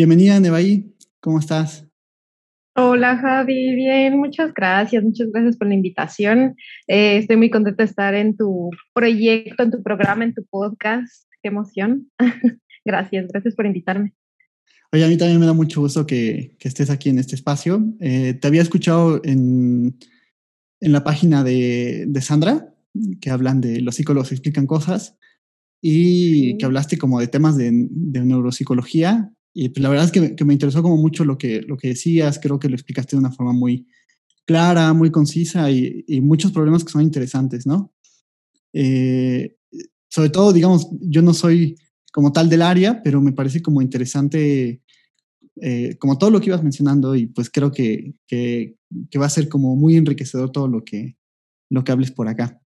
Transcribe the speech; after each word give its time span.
Bienvenida, 0.00 0.40
Nevaí. 0.40 0.96
¿Cómo 1.20 1.40
estás? 1.40 1.86
Hola, 2.74 3.18
Javi. 3.18 3.74
Bien, 3.74 4.16
muchas 4.16 4.54
gracias. 4.54 5.04
Muchas 5.04 5.30
gracias 5.30 5.58
por 5.58 5.68
la 5.68 5.74
invitación. 5.74 6.56
Eh, 6.86 7.18
estoy 7.18 7.36
muy 7.36 7.50
contenta 7.50 7.82
de 7.82 7.90
estar 7.90 8.14
en 8.14 8.34
tu 8.34 8.70
proyecto, 8.94 9.62
en 9.62 9.70
tu 9.70 9.82
programa, 9.82 10.24
en 10.24 10.32
tu 10.32 10.42
podcast. 10.46 11.28
Qué 11.42 11.50
emoción. 11.50 12.10
gracias, 12.86 13.28
gracias 13.28 13.54
por 13.54 13.66
invitarme. 13.66 14.14
Oye, 14.90 15.04
a 15.04 15.08
mí 15.08 15.18
también 15.18 15.38
me 15.38 15.44
da 15.44 15.52
mucho 15.52 15.82
gusto 15.82 16.06
que, 16.06 16.56
estés 16.60 16.88
aquí 16.88 17.10
en 17.10 17.18
este 17.18 17.34
espacio. 17.34 17.84
Eh, 18.00 18.32
te 18.32 18.48
había 18.48 18.62
escuchado 18.62 19.20
en, 19.22 19.98
en 20.80 20.92
la 20.92 21.04
página 21.04 21.44
de, 21.44 22.06
de, 22.08 22.20
Sandra, 22.22 22.74
que 23.20 23.28
hablan 23.28 23.60
de 23.60 23.82
los 23.82 23.96
psicólogos 23.96 24.32
explican 24.32 24.66
cosas, 24.66 25.18
y 25.82 26.56
que 26.56 26.64
hablaste 26.64 26.96
como 26.96 27.20
de 27.20 27.28
temas 27.28 27.58
de, 27.58 27.70
de 27.70 28.24
neuropsicología 28.24 29.30
y 29.52 29.68
pues, 29.70 29.82
la 29.82 29.88
verdad 29.88 30.06
es 30.06 30.12
que, 30.12 30.36
que, 30.36 30.44
me 30.44 30.52
interesó 30.52 30.82
como 30.82 30.96
mucho 30.96 31.24
lo 31.24 31.38
que, 31.38 31.62
lo 31.62 31.76
que 31.76 31.88
decías, 31.88 32.38
creo 32.40 32.58
que 32.58 32.68
lo 32.68 32.74
explicaste 32.74 33.16
de 33.16 33.20
una 33.20 33.32
forma 33.32 33.52
muy 33.52 33.86
clara, 34.46 34.92
muy 34.92 35.10
concisa 35.10 35.70
y, 35.70 36.04
y 36.06 36.20
muchos 36.20 36.52
problemas 36.52 36.84
que 36.84 36.92
son 36.92 37.02
interesantes, 37.02 37.66
¿no? 37.66 37.92
Eh, 38.72 39.56
sobre 40.08 40.30
todo, 40.30 40.52
digamos, 40.52 40.88
yo 41.00 41.22
no 41.22 41.34
soy 41.34 41.76
como 42.12 42.32
tal 42.32 42.48
del 42.48 42.62
área, 42.62 43.02
pero 43.02 43.20
me 43.20 43.32
parece 43.32 43.62
como 43.62 43.82
interesante, 43.82 44.82
eh, 45.60 45.96
como 45.98 46.18
todo 46.18 46.30
lo 46.30 46.40
que 46.40 46.46
ibas 46.46 46.62
mencionando 46.62 47.14
y 47.14 47.26
pues 47.26 47.50
creo 47.50 47.70
que, 47.70 48.14
que, 48.26 48.76
que, 49.10 49.18
va 49.18 49.26
a 49.26 49.30
ser 49.30 49.48
como 49.48 49.76
muy 49.76 49.96
enriquecedor 49.96 50.50
todo 50.50 50.66
lo 50.66 50.84
que, 50.84 51.16
lo 51.70 51.84
que 51.84 51.92
hables 51.92 52.10
por 52.10 52.28
acá. 52.28 52.60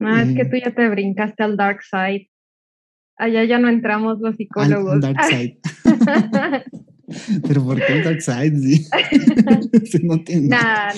Ah, 0.00 0.22
es 0.22 0.34
que 0.34 0.42
eh, 0.42 0.48
tú 0.50 0.56
ya 0.56 0.74
te 0.74 0.88
brincaste 0.88 1.42
al 1.42 1.56
dark 1.56 1.80
side. 1.82 2.30
Allá 3.16 3.44
ya 3.44 3.58
no 3.58 3.68
entramos 3.68 4.20
los 4.20 4.36
psicólogos. 4.36 5.00
dark 5.00 5.22
side. 5.28 5.58
Pero 7.46 7.64
¿por 7.64 7.84
qué 7.84 7.92
el 7.92 8.04
dark 8.04 8.22
side? 8.22 8.54
Sí. 9.84 9.98
no 10.02 10.22
tiene 10.24 10.48
nada. 10.48 10.92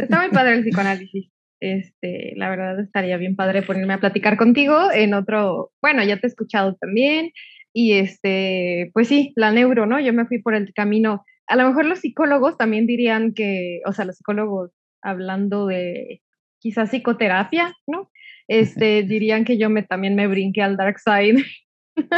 Está 0.00 0.20
muy 0.20 0.30
padre 0.30 0.54
el 0.54 0.62
psicoanálisis. 0.62 1.30
Este, 1.60 2.34
la 2.36 2.50
verdad 2.50 2.80
estaría 2.80 3.16
bien 3.16 3.34
padre 3.34 3.62
ponerme 3.62 3.94
a 3.94 4.00
platicar 4.00 4.36
contigo 4.36 4.92
en 4.92 5.14
otro, 5.14 5.72
bueno, 5.80 6.04
ya 6.04 6.18
te 6.18 6.26
he 6.26 6.28
escuchado 6.28 6.74
también 6.76 7.30
y 7.72 7.92
este, 7.92 8.90
pues 8.92 9.08
sí, 9.08 9.32
la 9.36 9.52
neuro, 9.52 9.86
¿no? 9.86 9.98
Yo 9.98 10.12
me 10.12 10.26
fui 10.26 10.40
por 10.40 10.54
el 10.54 10.72
camino, 10.74 11.24
a 11.46 11.56
lo 11.56 11.66
mejor 11.66 11.86
los 11.86 12.00
psicólogos 12.00 12.58
también 12.58 12.86
dirían 12.86 13.32
que, 13.32 13.80
o 13.86 13.92
sea, 13.92 14.04
los 14.04 14.16
psicólogos 14.16 14.70
hablando 15.02 15.66
de 15.66 16.22
quizás 16.58 16.90
psicoterapia, 16.90 17.74
¿no? 17.86 18.10
Este, 18.48 19.02
dirían 19.02 19.44
que 19.44 19.58
yo 19.58 19.70
me, 19.70 19.82
también 19.82 20.14
me 20.14 20.26
brinqué 20.26 20.62
al 20.62 20.76
dark 20.76 20.98
side. 20.98 21.44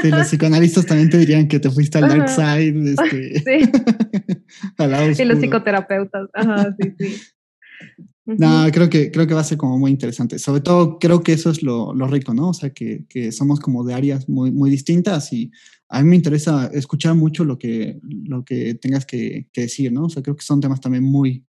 Sí, 0.02 0.10
los 0.10 0.26
psicoanalistas 0.26 0.86
también 0.86 1.08
te 1.08 1.18
dirían 1.18 1.46
que 1.46 1.60
te 1.60 1.70
fuiste 1.70 1.98
al 1.98 2.08
dark 2.08 2.28
side. 2.28 2.74
Este, 3.00 3.38
sí. 3.38 3.70
Y 5.22 5.24
los 5.24 5.38
psicoterapeutas. 5.38 6.28
Ajá, 6.34 6.74
sí, 6.80 6.94
sí. 6.98 7.22
No, 8.26 8.66
creo 8.72 8.90
que, 8.90 9.12
creo 9.12 9.26
que 9.28 9.34
va 9.34 9.40
a 9.40 9.44
ser 9.44 9.56
como 9.56 9.78
muy 9.78 9.92
interesante. 9.92 10.40
Sobre 10.40 10.62
todo, 10.62 10.98
creo 10.98 11.22
que 11.22 11.32
eso 11.32 11.50
es 11.50 11.62
lo, 11.62 11.94
lo 11.94 12.08
rico, 12.08 12.34
¿no? 12.34 12.48
O 12.48 12.54
sea, 12.54 12.70
que, 12.70 13.06
que, 13.08 13.30
somos 13.30 13.60
como 13.60 13.84
de 13.84 13.94
áreas 13.94 14.28
muy, 14.28 14.50
muy 14.50 14.68
distintas 14.68 15.32
y 15.32 15.50
a 15.88 16.02
mí 16.02 16.10
me 16.10 16.16
interesa 16.16 16.68
escuchar 16.74 17.14
mucho 17.14 17.44
lo 17.44 17.56
que, 17.56 18.00
lo 18.02 18.44
que 18.44 18.74
tengas 18.74 19.06
que, 19.06 19.46
que 19.52 19.62
decir, 19.62 19.92
¿no? 19.92 20.06
O 20.06 20.08
sea, 20.10 20.22
creo 20.22 20.34
que 20.34 20.44
son 20.44 20.60
temas 20.60 20.80
también 20.80 21.04
muy, 21.04 21.46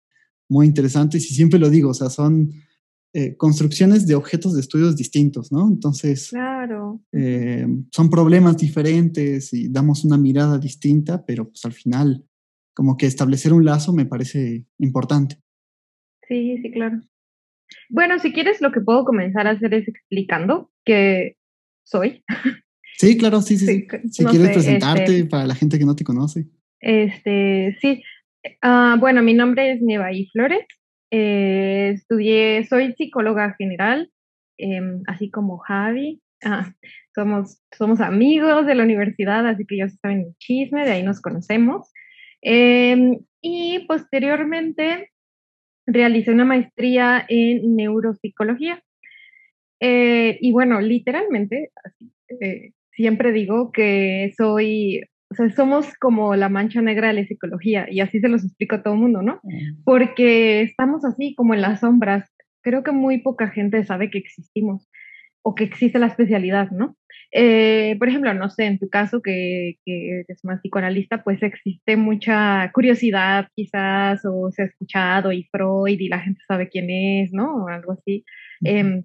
muy 0.49 0.66
interesantes 0.66 1.29
y 1.29 1.33
siempre 1.35 1.59
lo 1.59 1.69
digo, 1.69 1.91
o 1.91 1.94
sea, 1.94 2.09
son 2.09 2.51
eh, 3.17 3.37
construcciones 3.37 4.05
de 4.07 4.15
objetos 4.15 4.55
de 4.55 4.59
estudios 4.59 4.97
distintos, 4.97 5.49
¿no? 5.49 5.69
Entonces, 5.69 6.31
claro. 6.31 6.99
Eh, 7.13 7.65
son 7.89 8.09
problemas 8.09 8.57
diferentes 8.57 9.53
y 9.53 9.69
damos 9.69 10.03
una 10.03 10.17
mirada 10.17 10.57
distinta, 10.57 11.25
pero 11.25 11.47
pues 11.47 11.63
al 11.63 11.71
final, 11.71 12.25
como 12.73 12.97
que 12.97 13.05
establecer 13.05 13.53
un 13.53 13.63
lazo 13.63 13.93
me 13.93 14.05
parece 14.05 14.65
importante. 14.79 15.37
Sí, 16.27 16.57
sí, 16.61 16.71
claro. 16.71 17.03
Bueno, 17.89 18.19
si 18.19 18.33
quieres, 18.33 18.59
lo 18.59 18.73
que 18.73 18.81
puedo 18.81 19.05
comenzar 19.05 19.47
a 19.47 19.51
hacer 19.51 19.73
es 19.73 19.87
explicando 19.87 20.69
que 20.83 21.37
soy. 21.85 22.21
Sí, 22.97 23.17
claro, 23.17 23.41
sí, 23.41 23.57
sí. 23.57 23.65
sí. 23.65 23.87
Si 24.11 24.25
quieres 24.25 24.51
presentarte 24.51 25.19
este 25.19 25.25
para 25.25 25.45
la 25.45 25.55
gente 25.55 25.79
que 25.79 25.85
no 25.85 25.95
te 25.95 26.03
conoce. 26.03 26.47
Este, 26.81 27.77
sí. 27.79 28.03
Uh, 28.61 28.99
bueno, 28.99 29.23
mi 29.23 29.33
nombre 29.33 29.71
es 29.71 29.81
Nevaí 29.81 30.27
Flores. 30.33 30.65
Eh, 31.17 31.91
estudié, 31.95 32.65
soy 32.65 32.93
psicóloga 32.93 33.55
general, 33.57 34.11
em, 34.57 35.01
así 35.07 35.31
como 35.31 35.59
Javi. 35.59 36.21
Ah, 36.43 36.73
somos, 37.15 37.61
somos 37.71 38.01
amigos 38.01 38.65
de 38.65 38.75
la 38.75 38.83
universidad, 38.83 39.47
así 39.47 39.65
que 39.65 39.77
ya 39.77 39.87
saben 39.87 40.19
el 40.19 40.35
chisme, 40.39 40.83
de 40.83 40.91
ahí 40.91 41.03
nos 41.03 41.21
conocemos. 41.21 41.89
Em, 42.41 43.19
y 43.41 43.85
posteriormente 43.87 45.11
realicé 45.87 46.31
una 46.31 46.43
maestría 46.43 47.25
en 47.29 47.77
neuropsicología. 47.77 48.83
Eh, 49.79 50.37
y 50.41 50.51
bueno, 50.51 50.81
literalmente, 50.81 51.71
eh, 52.41 52.73
siempre 52.91 53.31
digo 53.31 53.71
que 53.71 54.33
soy 54.37 55.01
o 55.29 55.35
sea, 55.35 55.49
somos 55.49 55.93
como 55.99 56.35
la 56.35 56.49
mancha 56.49 56.81
negra 56.81 57.07
de 57.07 57.21
la 57.21 57.25
psicología 57.25 57.87
y 57.89 57.99
así 57.99 58.19
se 58.19 58.29
los 58.29 58.43
explico 58.43 58.75
a 58.75 58.83
todo 58.83 58.93
el 58.93 58.99
mundo, 58.99 59.21
¿no? 59.21 59.41
Porque 59.83 60.61
estamos 60.61 61.03
así 61.03 61.33
como 61.35 61.53
en 61.53 61.61
las 61.61 61.79
sombras. 61.79 62.29
Creo 62.61 62.83
que 62.83 62.91
muy 62.91 63.19
poca 63.19 63.49
gente 63.49 63.83
sabe 63.83 64.09
que 64.09 64.19
existimos 64.19 64.87
o 65.43 65.55
que 65.55 65.63
existe 65.63 65.99
la 65.99 66.07
especialidad, 66.07 66.71
¿no? 66.71 66.97
Eh, 67.31 67.95
por 67.99 68.07
ejemplo, 68.07 68.33
no 68.33 68.49
sé, 68.49 68.65
en 68.65 68.79
tu 68.79 68.89
caso 68.89 69.21
que, 69.21 69.75
que, 69.85 70.21
eres 70.21 70.43
más 70.43 70.61
psicoanalista, 70.61 71.23
pues 71.23 71.41
existe 71.43 71.97
mucha 71.97 72.71
curiosidad 72.71 73.47
quizás 73.55 74.21
o 74.25 74.49
se 74.51 74.63
ha 74.63 74.65
escuchado 74.65 75.31
y 75.31 75.43
Freud 75.51 75.99
y 75.99 76.07
la 76.07 76.19
gente 76.19 76.41
sabe 76.47 76.69
quién 76.69 76.89
es, 76.89 77.33
¿no? 77.33 77.65
O 77.65 77.67
algo 77.67 77.93
así. 77.93 78.23
Em, 78.63 79.03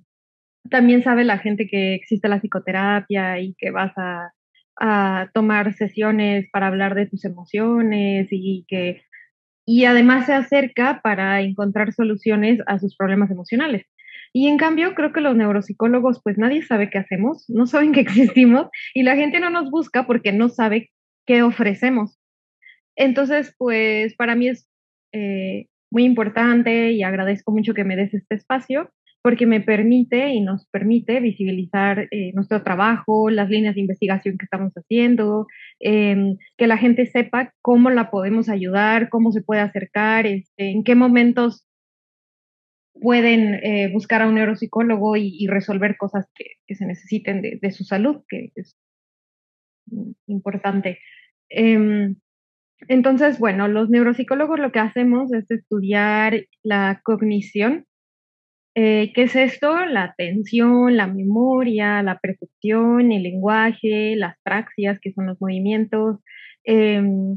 también 0.70 1.02
sabe 1.02 1.24
la 1.24 1.38
gente 1.38 1.66
que 1.66 1.94
existe 1.94 2.28
la 2.28 2.40
psicoterapia 2.40 3.40
y 3.40 3.54
que 3.58 3.70
vas 3.70 3.92
a 3.96 4.32
a 4.80 5.30
tomar 5.34 5.74
sesiones 5.74 6.48
para 6.50 6.66
hablar 6.66 6.94
de 6.94 7.06
tus 7.06 7.24
emociones 7.24 8.28
y 8.30 8.64
que 8.66 9.02
y 9.66 9.84
además 9.84 10.26
se 10.26 10.32
acerca 10.32 11.00
para 11.00 11.42
encontrar 11.42 11.92
soluciones 11.92 12.58
a 12.66 12.80
sus 12.80 12.96
problemas 12.96 13.30
emocionales. 13.30 13.86
Y 14.32 14.48
en 14.48 14.56
cambio, 14.58 14.94
creo 14.94 15.12
que 15.12 15.20
los 15.20 15.36
neuropsicólogos, 15.36 16.20
pues 16.24 16.38
nadie 16.38 16.62
sabe 16.62 16.90
qué 16.90 16.98
hacemos, 16.98 17.44
no 17.48 17.66
saben 17.66 17.92
que 17.92 18.00
existimos 18.00 18.68
y 18.94 19.02
la 19.04 19.16
gente 19.16 19.38
no 19.38 19.50
nos 19.50 19.70
busca 19.70 20.06
porque 20.06 20.32
no 20.32 20.48
sabe 20.48 20.90
qué 21.26 21.42
ofrecemos. 21.42 22.18
Entonces, 22.96 23.54
pues 23.58 24.14
para 24.16 24.34
mí 24.34 24.48
es 24.48 24.68
eh, 25.12 25.66
muy 25.90 26.04
importante 26.04 26.92
y 26.92 27.02
agradezco 27.02 27.52
mucho 27.52 27.74
que 27.74 27.84
me 27.84 27.96
des 27.96 28.14
este 28.14 28.34
espacio 28.34 28.90
porque 29.22 29.46
me 29.46 29.60
permite 29.60 30.30
y 30.30 30.40
nos 30.40 30.66
permite 30.68 31.20
visibilizar 31.20 32.08
eh, 32.10 32.32
nuestro 32.34 32.62
trabajo, 32.62 33.28
las 33.30 33.50
líneas 33.50 33.74
de 33.74 33.82
investigación 33.82 34.38
que 34.38 34.44
estamos 34.44 34.72
haciendo, 34.74 35.46
em, 35.78 36.38
que 36.56 36.66
la 36.66 36.78
gente 36.78 37.06
sepa 37.06 37.52
cómo 37.60 37.90
la 37.90 38.10
podemos 38.10 38.48
ayudar, 38.48 39.10
cómo 39.10 39.32
se 39.32 39.42
puede 39.42 39.60
acercar, 39.60 40.26
este, 40.26 40.70
en 40.70 40.84
qué 40.84 40.94
momentos 40.94 41.66
pueden 42.94 43.54
eh, 43.62 43.90
buscar 43.92 44.22
a 44.22 44.28
un 44.28 44.34
neuropsicólogo 44.34 45.16
y, 45.16 45.46
resolver 45.48 45.96
cosas 45.96 46.26
que, 46.34 46.74
se 46.74 46.86
necesiten 46.86 47.42
de, 47.42 47.70
su 47.72 47.84
salud, 47.84 48.22
que 48.28 48.52
es 48.54 48.76
importante. 50.26 50.98
Em, 51.48 52.16
entonces, 52.88 53.38
bueno, 53.38 53.68
los 53.68 53.90
neuropsicólogos 53.90 54.60
lo 54.60 54.72
que 54.72 54.78
hacemos 54.78 55.32
es 55.32 55.50
estudiar 55.50 56.46
la 56.62 57.00
cognición 57.04 57.86
eh, 58.74 59.12
¿Qué 59.14 59.22
es 59.24 59.34
esto? 59.36 59.84
La 59.86 60.04
atención, 60.04 60.96
la 60.96 61.06
memoria, 61.08 62.02
la 62.02 62.18
percepción, 62.18 63.10
el 63.12 63.24
lenguaje, 63.24 64.14
las 64.16 64.36
praxias, 64.42 65.00
que 65.00 65.12
son 65.12 65.26
los 65.26 65.40
movimientos, 65.40 66.18
em, 66.64 67.36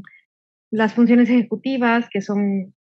las 0.70 0.94
funciones 0.94 1.28
ejecutivas, 1.30 2.08
que 2.10 2.20
son 2.20 2.74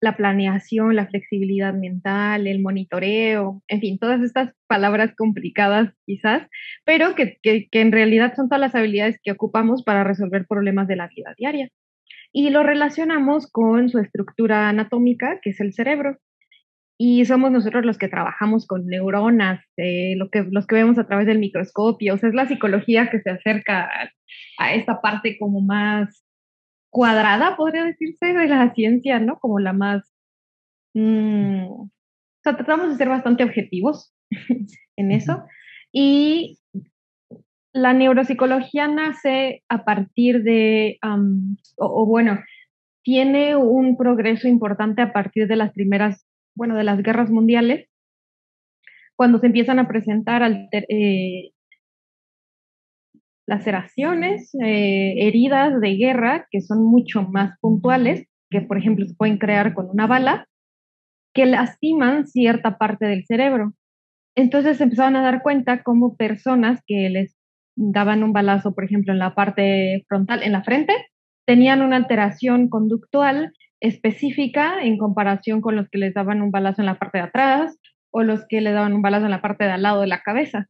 la 0.00 0.16
planeación, 0.16 0.94
la 0.94 1.06
flexibilidad 1.08 1.74
mental, 1.74 2.46
el 2.46 2.60
monitoreo, 2.60 3.62
en 3.68 3.80
fin, 3.80 3.98
todas 3.98 4.22
estas 4.22 4.52
palabras 4.68 5.14
complicadas 5.16 5.92
quizás, 6.06 6.48
pero 6.84 7.14
que, 7.14 7.38
que, 7.42 7.68
que 7.70 7.80
en 7.80 7.92
realidad 7.92 8.34
son 8.36 8.48
todas 8.48 8.60
las 8.60 8.74
habilidades 8.74 9.18
que 9.22 9.32
ocupamos 9.32 9.82
para 9.84 10.04
resolver 10.04 10.46
problemas 10.46 10.86
de 10.88 10.96
la 10.96 11.08
vida 11.08 11.34
diaria. 11.36 11.68
Y 12.32 12.50
lo 12.50 12.62
relacionamos 12.62 13.50
con 13.50 13.88
su 13.88 13.98
estructura 13.98 14.68
anatómica, 14.68 15.40
que 15.42 15.50
es 15.50 15.60
el 15.60 15.72
cerebro 15.72 16.18
y 16.98 17.24
somos 17.26 17.50
nosotros 17.50 17.84
los 17.84 17.98
que 17.98 18.08
trabajamos 18.08 18.66
con 18.66 18.86
neuronas, 18.86 19.62
eh, 19.76 20.14
lo 20.16 20.30
que, 20.30 20.46
los 20.50 20.66
que 20.66 20.76
vemos 20.76 20.98
a 20.98 21.06
través 21.06 21.26
del 21.26 21.38
microscopio, 21.38 22.14
o 22.14 22.16
sea, 22.16 22.28
es 22.28 22.34
la 22.34 22.46
psicología 22.46 23.10
que 23.10 23.20
se 23.20 23.30
acerca 23.30 23.90
a, 24.58 24.74
esta 24.74 25.00
parte 25.02 25.36
como 25.38 25.60
más 25.60 26.24
cuadrada, 26.90 27.56
podría 27.56 27.84
decirse, 27.84 28.32
de 28.32 28.48
la 28.48 28.72
ciencia, 28.74 29.20
¿no? 29.20 29.38
Como 29.38 29.58
la 29.58 29.72
más... 29.72 30.10
Mm, 30.94 31.66
o 31.66 31.90
sea, 32.42 32.56
tratamos 32.56 32.88
de 32.90 32.96
ser 32.96 33.08
bastante 33.08 33.44
objetivos 33.44 34.14
en 34.96 35.12
eso. 35.12 35.44
Y 35.92 36.58
la 37.76 37.92
neuropsicología 37.92 38.88
nace 38.88 39.62
a 39.68 39.84
partir 39.84 40.42
de, 40.42 40.98
o, 41.76 42.06
bueno, 42.06 42.40
tiene 43.04 43.54
un 43.54 43.98
progreso 43.98 44.48
importante 44.48 45.02
a 45.02 45.12
partir 45.12 45.46
de 45.46 45.56
las 45.56 45.72
primeras, 45.72 46.25
bueno, 46.56 46.74
de 46.74 46.84
las 46.84 47.02
guerras 47.02 47.30
mundiales, 47.30 47.88
cuando 49.14 49.38
se 49.38 49.46
empiezan 49.46 49.78
a 49.78 49.88
presentar 49.88 50.42
eh, 50.72 51.50
laceraciones, 53.46 54.54
eh, 54.62 55.14
heridas 55.18 55.80
de 55.80 55.96
guerra 55.96 56.46
que 56.50 56.60
son 56.60 56.84
mucho 56.84 57.22
más 57.22 57.58
puntuales, 57.60 58.26
que 58.50 58.60
por 58.60 58.78
ejemplo 58.78 59.06
se 59.06 59.14
pueden 59.14 59.38
crear 59.38 59.74
con 59.74 59.88
una 59.90 60.06
bala, 60.06 60.46
que 61.34 61.46
lastiman 61.46 62.26
cierta 62.26 62.78
parte 62.78 63.06
del 63.06 63.24
cerebro. 63.26 63.74
Entonces 64.34 64.78
se 64.78 64.84
empezaron 64.84 65.16
a 65.16 65.22
dar 65.22 65.42
cuenta 65.42 65.82
como 65.82 66.16
personas 66.16 66.80
que 66.86 67.08
les 67.10 67.36
daban 67.76 68.22
un 68.22 68.32
balazo, 68.32 68.74
por 68.74 68.84
ejemplo, 68.84 69.12
en 69.12 69.18
la 69.18 69.34
parte 69.34 70.04
frontal, 70.08 70.42
en 70.42 70.52
la 70.52 70.62
frente, 70.62 70.94
tenían 71.46 71.82
una 71.82 71.96
alteración 71.96 72.68
conductual 72.68 73.52
específica 73.80 74.82
en 74.82 74.98
comparación 74.98 75.60
con 75.60 75.76
los 75.76 75.88
que 75.88 75.98
les 75.98 76.14
daban 76.14 76.42
un 76.42 76.50
balazo 76.50 76.82
en 76.82 76.86
la 76.86 76.98
parte 76.98 77.18
de 77.18 77.24
atrás 77.24 77.78
o 78.10 78.22
los 78.22 78.46
que 78.48 78.60
le 78.60 78.72
daban 78.72 78.94
un 78.94 79.02
balazo 79.02 79.26
en 79.26 79.30
la 79.30 79.42
parte 79.42 79.64
de 79.64 79.70
al 79.70 79.82
lado 79.82 80.00
de 80.00 80.06
la 80.06 80.22
cabeza. 80.22 80.68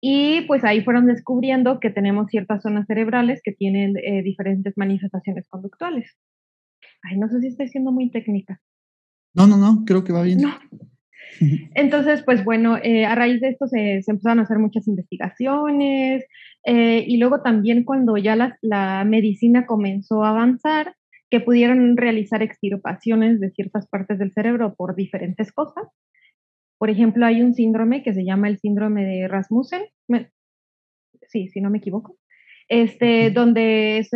Y 0.00 0.42
pues 0.42 0.64
ahí 0.64 0.82
fueron 0.84 1.06
descubriendo 1.06 1.80
que 1.80 1.90
tenemos 1.90 2.28
ciertas 2.30 2.62
zonas 2.62 2.86
cerebrales 2.86 3.40
que 3.42 3.52
tienen 3.52 3.96
eh, 3.96 4.22
diferentes 4.22 4.74
manifestaciones 4.76 5.48
conductuales. 5.48 6.16
Ay, 7.02 7.18
no 7.18 7.28
sé 7.28 7.40
si 7.40 7.48
estoy 7.48 7.68
siendo 7.68 7.90
muy 7.90 8.10
técnica. 8.10 8.60
No, 9.34 9.46
no, 9.46 9.56
no, 9.56 9.84
creo 9.84 10.04
que 10.04 10.12
va 10.12 10.22
bien. 10.22 10.40
Entonces, 11.74 12.22
pues 12.22 12.44
bueno, 12.44 12.78
eh, 12.82 13.04
a 13.06 13.14
raíz 13.14 13.40
de 13.40 13.48
esto 13.48 13.66
se, 13.66 14.00
empezaron 14.06 14.40
a 14.40 14.42
hacer 14.42 14.58
muchas 14.58 14.86
investigaciones 14.88 16.24
eh, 16.64 17.04
y 17.06 17.18
luego 17.18 17.42
también 17.42 17.84
cuando 17.84 18.16
ya 18.16 18.36
la, 18.36 18.58
la, 18.62 19.04
medicina 19.04 19.66
comenzó 19.66 20.24
a 20.24 20.30
avanzar, 20.30 20.94
que 21.30 21.40
pudieron 21.40 21.96
realizar 21.96 22.42
extirpaciones 22.42 23.40
de 23.40 23.50
ciertas 23.50 23.86
partes 23.88 24.18
del 24.18 24.32
cerebro 24.32 24.74
por 24.74 24.94
diferentes 24.94 25.52
cosas. 25.52 25.86
Por 26.78 26.90
ejemplo, 26.90 27.26
hay 27.26 27.42
un 27.42 27.54
síndrome 27.54 28.02
que 28.02 28.14
se 28.14 28.24
llama 28.24 28.48
el 28.48 28.58
síndrome 28.58 29.04
de 29.04 29.28
Rasmussen, 29.28 29.82
sí, 31.28 31.48
si 31.48 31.60
no 31.60 31.70
me 31.70 31.78
equivoco, 31.78 32.16
este, 32.68 33.30
donde 33.30 34.06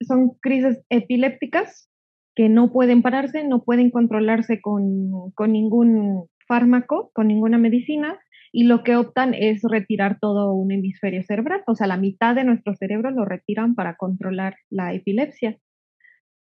son 0.00 0.30
crisis 0.40 0.78
epilépticas 0.88 1.90
que 2.34 2.48
no 2.48 2.72
pueden 2.72 3.02
pararse, 3.02 3.44
no 3.44 3.62
pueden 3.62 3.90
controlarse 3.90 4.60
con, 4.60 5.30
con 5.34 5.52
ningún 5.52 6.26
fármaco, 6.48 7.10
con 7.14 7.28
ninguna 7.28 7.58
medicina, 7.58 8.18
y 8.52 8.64
lo 8.64 8.84
que 8.84 8.96
optan 8.96 9.34
es 9.34 9.62
retirar 9.62 10.18
todo 10.20 10.52
un 10.54 10.70
hemisferio 10.70 11.22
cerebral, 11.22 11.62
o 11.66 11.74
sea, 11.74 11.86
la 11.86 11.96
mitad 11.96 12.34
de 12.34 12.44
nuestro 12.44 12.74
cerebro 12.76 13.10
lo 13.10 13.24
retiran 13.24 13.74
para 13.74 13.96
controlar 13.96 14.56
la 14.70 14.94
epilepsia. 14.94 15.58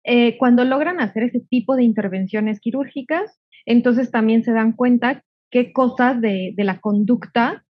Eh, 0.09 0.37
cuando 0.37 0.63
logran 0.63 1.01
hacer 1.01 1.23
ese 1.23 1.41
tipo 1.41 1.75
de 1.75 1.83
intervenciones 1.83 2.61
quirúrgicas, 2.61 3.41
entonces 3.65 4.09
también 4.09 4.41
se 4.41 4.53
dan 4.53 4.71
cuenta 4.71 5.21
qué 5.51 5.73
cosas 5.73 6.21
de, 6.21 6.53
la 6.55 6.79
conducta 6.79 7.65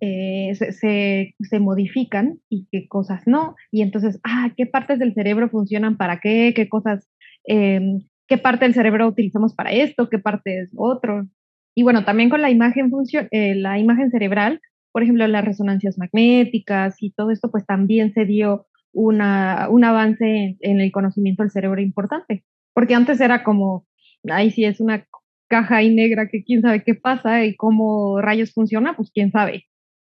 eh, 0.00 0.52
se, 0.54 1.34
se, 1.40 1.58
modifican 1.58 2.38
y 2.48 2.68
qué 2.70 2.86
cosas 2.86 3.22
no. 3.26 3.56
Y 3.72 3.82
entonces, 3.82 4.20
ah, 4.22 4.52
qué 4.56 4.66
partes 4.66 5.00
del 5.00 5.14
cerebro 5.14 5.50
funcionan 5.50 5.96
para 5.96 6.20
qué, 6.20 6.52
qué 6.54 6.68
cosas, 6.68 7.10
em, 7.44 8.02
qué 8.28 8.38
parte 8.38 8.66
del 8.66 8.74
cerebro 8.74 9.08
utilizamos 9.08 9.52
para 9.52 9.72
esto, 9.72 10.08
qué 10.08 10.20
parte 10.20 10.60
es 10.60 10.70
otro. 10.76 11.26
Y 11.74 11.82
bueno, 11.82 12.04
también 12.04 12.30
con 12.30 12.40
la 12.40 12.50
imagen, 12.50 12.92
eh, 13.32 13.56
la 13.56 13.80
imagen 13.80 14.12
cerebral, 14.12 14.60
por 14.92 15.02
ejemplo, 15.02 15.26
las 15.26 15.44
resonancias 15.44 15.98
magnéticas 15.98 17.02
y 17.02 17.10
todo 17.10 17.32
esto, 17.32 17.50
pues 17.50 17.66
también 17.66 18.12
se 18.12 18.26
dio 18.26 18.66
una, 18.94 19.68
un 19.70 19.84
avance 19.84 20.56
en, 20.60 20.80
el 20.80 20.92
conocimiento 20.92 21.42
del 21.42 21.50
cerebro 21.50 21.80
importante. 21.80 22.44
Porque 22.72 22.94
antes 22.94 23.20
era 23.20 23.44
como, 23.44 23.86
ahí 24.30 24.50
sí 24.50 24.64
es 24.64 24.80
una 24.80 25.06
caja 25.48 25.76
ahí 25.76 25.94
negra 25.94 26.28
que 26.28 26.42
quién 26.42 26.62
sabe 26.62 26.82
qué 26.82 26.94
pasa 26.94 27.44
y 27.44 27.54
cómo 27.54 28.20
rayos 28.20 28.52
funciona, 28.52 28.96
pues 28.96 29.10
quién 29.12 29.30
sabe. 29.30 29.66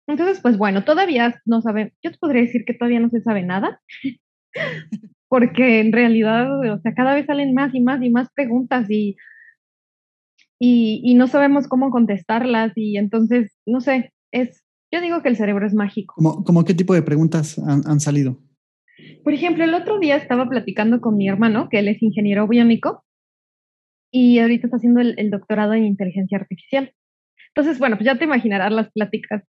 Entonces, 0.07 0.39
pues 0.41 0.57
bueno, 0.57 0.83
todavía 0.83 1.41
no 1.45 1.61
sabe, 1.61 1.93
yo 2.03 2.11
te 2.11 2.17
podría 2.17 2.43
decir 2.43 2.63
que 2.63 2.75
todavía 2.75 2.99
no 2.99 3.09
se 3.09 3.21
sabe 3.21 3.41
nada, 3.41 3.81
porque 5.27 5.79
en 5.79 5.91
realidad, 5.91 6.59
o 6.71 6.79
sea, 6.79 6.93
cada 6.93 7.15
vez 7.15 7.25
salen 7.25 7.55
más 7.55 7.73
y 7.73 7.81
más 7.81 8.03
y 8.03 8.11
más 8.11 8.29
preguntas 8.35 8.85
y 8.89 9.17
y, 10.59 11.13
no 11.15 11.27
sabemos 11.27 11.67
cómo 11.67 11.91
contestarlas 11.91 12.71
y 12.75 12.97
entonces, 12.97 13.53
no 13.65 13.81
sé, 13.81 14.13
es, 14.31 14.63
yo 14.91 15.01
digo 15.01 15.21
que 15.21 15.29
el 15.29 15.37
cerebro 15.37 15.67
es 15.67 15.73
mágico. 15.73 16.13
¿Cómo, 16.15 16.43
cómo 16.43 16.63
qué 16.63 16.73
tipo 16.73 16.93
de 16.93 17.01
preguntas 17.01 17.59
han, 17.59 17.99
salido? 17.99 18.37
Por 19.23 19.33
ejemplo, 19.33 19.63
el 19.63 19.73
otro 19.73 19.99
día 19.99 20.15
estaba 20.15 20.47
platicando 20.47 21.01
con 21.01 21.17
mi 21.17 21.27
hermano, 21.27 21.67
que 21.69 21.79
él 21.79 21.87
es 21.87 22.01
ingeniero 22.01 22.47
biónico, 22.47 23.03
y 24.11 24.39
ahorita 24.39 24.67
está 24.67 24.77
haciendo 24.77 25.01
el, 25.01 25.29
doctorado 25.29 25.73
en 25.73 25.85
inteligencia 25.85 26.37
artificial. 26.37 26.93
Entonces, 27.49 27.79
bueno, 27.79 27.97
pues 27.97 28.05
ya 28.05 28.17
te 28.17 28.23
imaginarás 28.23 28.71
las 28.71 28.91
pláticas. 28.91 29.43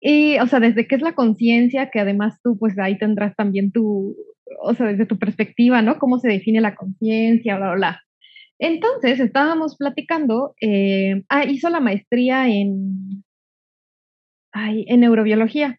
Y, 0.00 0.38
o 0.38 0.46
sea, 0.46 0.60
desde 0.60 0.86
qué 0.86 0.94
es 0.94 1.02
la 1.02 1.14
conciencia, 1.14 1.90
que 1.90 2.00
además 2.00 2.40
tú, 2.42 2.58
pues 2.58 2.78
ahí 2.78 2.96
tendrás 2.98 3.34
también 3.36 3.72
tu, 3.72 4.16
o 4.62 4.74
sea, 4.74 4.86
desde 4.86 5.06
tu 5.06 5.18
perspectiva, 5.18 5.82
¿no? 5.82 5.98
Cómo 5.98 6.18
se 6.18 6.28
define 6.28 6.60
la 6.60 6.74
conciencia, 6.74 7.56
bla, 7.56 7.66
bla, 7.66 7.76
bla. 7.76 8.02
Entonces 8.58 9.20
estábamos 9.20 9.76
platicando, 9.76 10.54
eh, 10.60 11.22
ah, 11.28 11.44
hizo 11.44 11.68
la 11.70 11.80
maestría 11.80 12.48
en, 12.48 13.24
en 14.54 15.00
neurobiología. 15.00 15.78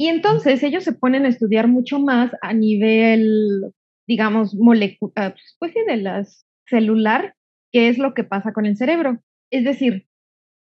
Y 0.00 0.08
entonces 0.08 0.62
ellos 0.62 0.82
se 0.82 0.94
ponen 0.94 1.26
a 1.26 1.28
estudiar 1.28 1.68
mucho 1.68 1.98
más 1.98 2.32
a 2.40 2.54
nivel, 2.54 3.70
digamos, 4.06 4.54
molecular, 4.54 5.34
pues 5.58 5.74
sí, 5.74 5.80
de 5.86 5.98
las 5.98 6.46
celular, 6.64 7.34
qué 7.70 7.88
es 7.88 7.98
lo 7.98 8.14
que 8.14 8.24
pasa 8.24 8.54
con 8.54 8.64
el 8.64 8.78
cerebro. 8.78 9.18
Es 9.50 9.62
decir, 9.62 10.06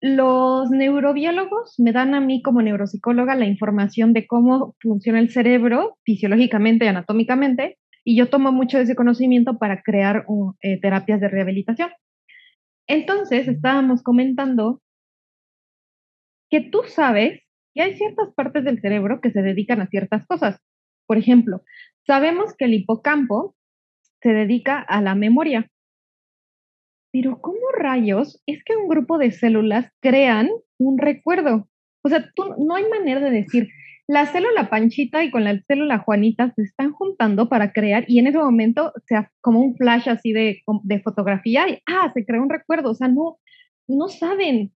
los 0.01 0.69
neurobiólogos 0.69 1.75
me 1.79 1.93
dan 1.93 2.13
a 2.13 2.19
mí 2.19 2.41
como 2.41 2.61
neuropsicóloga 2.61 3.35
la 3.35 3.45
información 3.45 4.11
de 4.11 4.27
cómo 4.27 4.75
funciona 4.81 5.19
el 5.21 5.29
cerebro 5.29 5.97
fisiológicamente 6.03 6.83
y 6.83 6.89
anatómicamente, 6.89 7.77
y 8.03 8.17
yo 8.17 8.29
tomo 8.29 8.51
mucho 8.51 8.79
de 8.79 8.83
ese 8.83 8.95
conocimiento 8.97 9.57
para 9.57 9.81
crear 9.81 10.25
eh, 10.61 10.77
terapias 10.81 11.21
de 11.21 11.29
rehabilitación. 11.29 11.89
Entonces, 12.85 13.47
estábamos 13.47 14.03
comentando 14.03 14.81
que 16.50 16.59
tú 16.59 16.81
sabes 16.85 17.39
que 17.73 17.81
hay 17.81 17.95
ciertas 17.95 18.33
partes 18.33 18.63
del 18.63 18.81
cerebro 18.81 19.21
que 19.21 19.31
se 19.31 19.41
dedican 19.41 19.81
a 19.81 19.87
ciertas 19.87 20.25
cosas. 20.27 20.59
Por 21.07 21.17
ejemplo, 21.17 21.63
sabemos 22.05 22.55
que 22.55 22.65
el 22.65 22.73
hipocampo 22.73 23.55
se 24.21 24.29
dedica 24.29 24.79
a 24.79 25.01
la 25.01 25.15
memoria. 25.15 25.69
Pero 27.11 27.41
¿cómo 27.41 27.59
rayos 27.77 28.41
es 28.45 28.63
que 28.63 28.75
un 28.75 28.87
grupo 28.87 29.17
de 29.17 29.31
células 29.31 29.91
crean 30.01 30.49
un 30.77 30.97
recuerdo? 30.97 31.67
O 32.03 32.09
sea, 32.09 32.29
no 32.57 32.75
hay 32.75 32.87
manera 32.89 33.19
de 33.19 33.31
decir, 33.31 33.67
la 34.07 34.25
célula 34.25 34.69
Panchita 34.69 35.23
y 35.23 35.31
con 35.31 35.43
la 35.43 35.57
célula 35.67 35.99
Juanita 35.99 36.51
se 36.55 36.63
están 36.63 36.91
juntando 36.91 37.47
para 37.47 37.71
crear 37.71 38.03
y 38.07 38.19
en 38.19 38.27
ese 38.27 38.37
momento 38.37 38.91
se 39.05 39.15
hace 39.15 39.29
como 39.39 39.61
un 39.61 39.75
flash 39.75 40.09
así 40.09 40.33
de, 40.33 40.61
de 40.83 40.99
fotografía 41.01 41.69
y 41.69 41.79
ah, 41.85 42.11
se 42.13 42.25
crea 42.25 42.41
un 42.41 42.49
recuerdo, 42.49 42.91
o 42.91 42.95
sea, 42.95 43.07
no, 43.07 43.37
no 43.87 44.07
saben, 44.09 44.73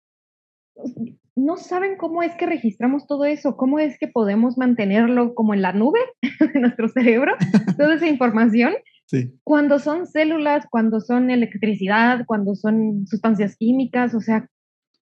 no 1.35 1.57
saben 1.57 1.97
cómo 1.97 2.23
es 2.23 2.33
que 2.35 2.45
registramos 2.45 3.07
todo 3.07 3.25
eso, 3.25 3.57
cómo 3.57 3.79
es 3.79 3.97
que 3.99 4.07
podemos 4.07 4.57
mantenerlo 4.57 5.35
como 5.35 5.53
en 5.53 5.61
la 5.61 5.73
nube 5.73 5.99
de 6.53 6.59
nuestro 6.59 6.87
cerebro, 6.87 7.35
toda 7.77 7.95
esa 7.95 8.07
información. 8.07 8.73
Sí. 9.07 9.33
Cuando 9.43 9.79
son 9.79 10.07
células, 10.07 10.65
cuando 10.69 10.99
son 10.99 11.29
electricidad, 11.29 12.25
cuando 12.25 12.55
son 12.55 13.05
sustancias 13.05 13.55
químicas, 13.57 14.15
o 14.15 14.21
sea, 14.21 14.49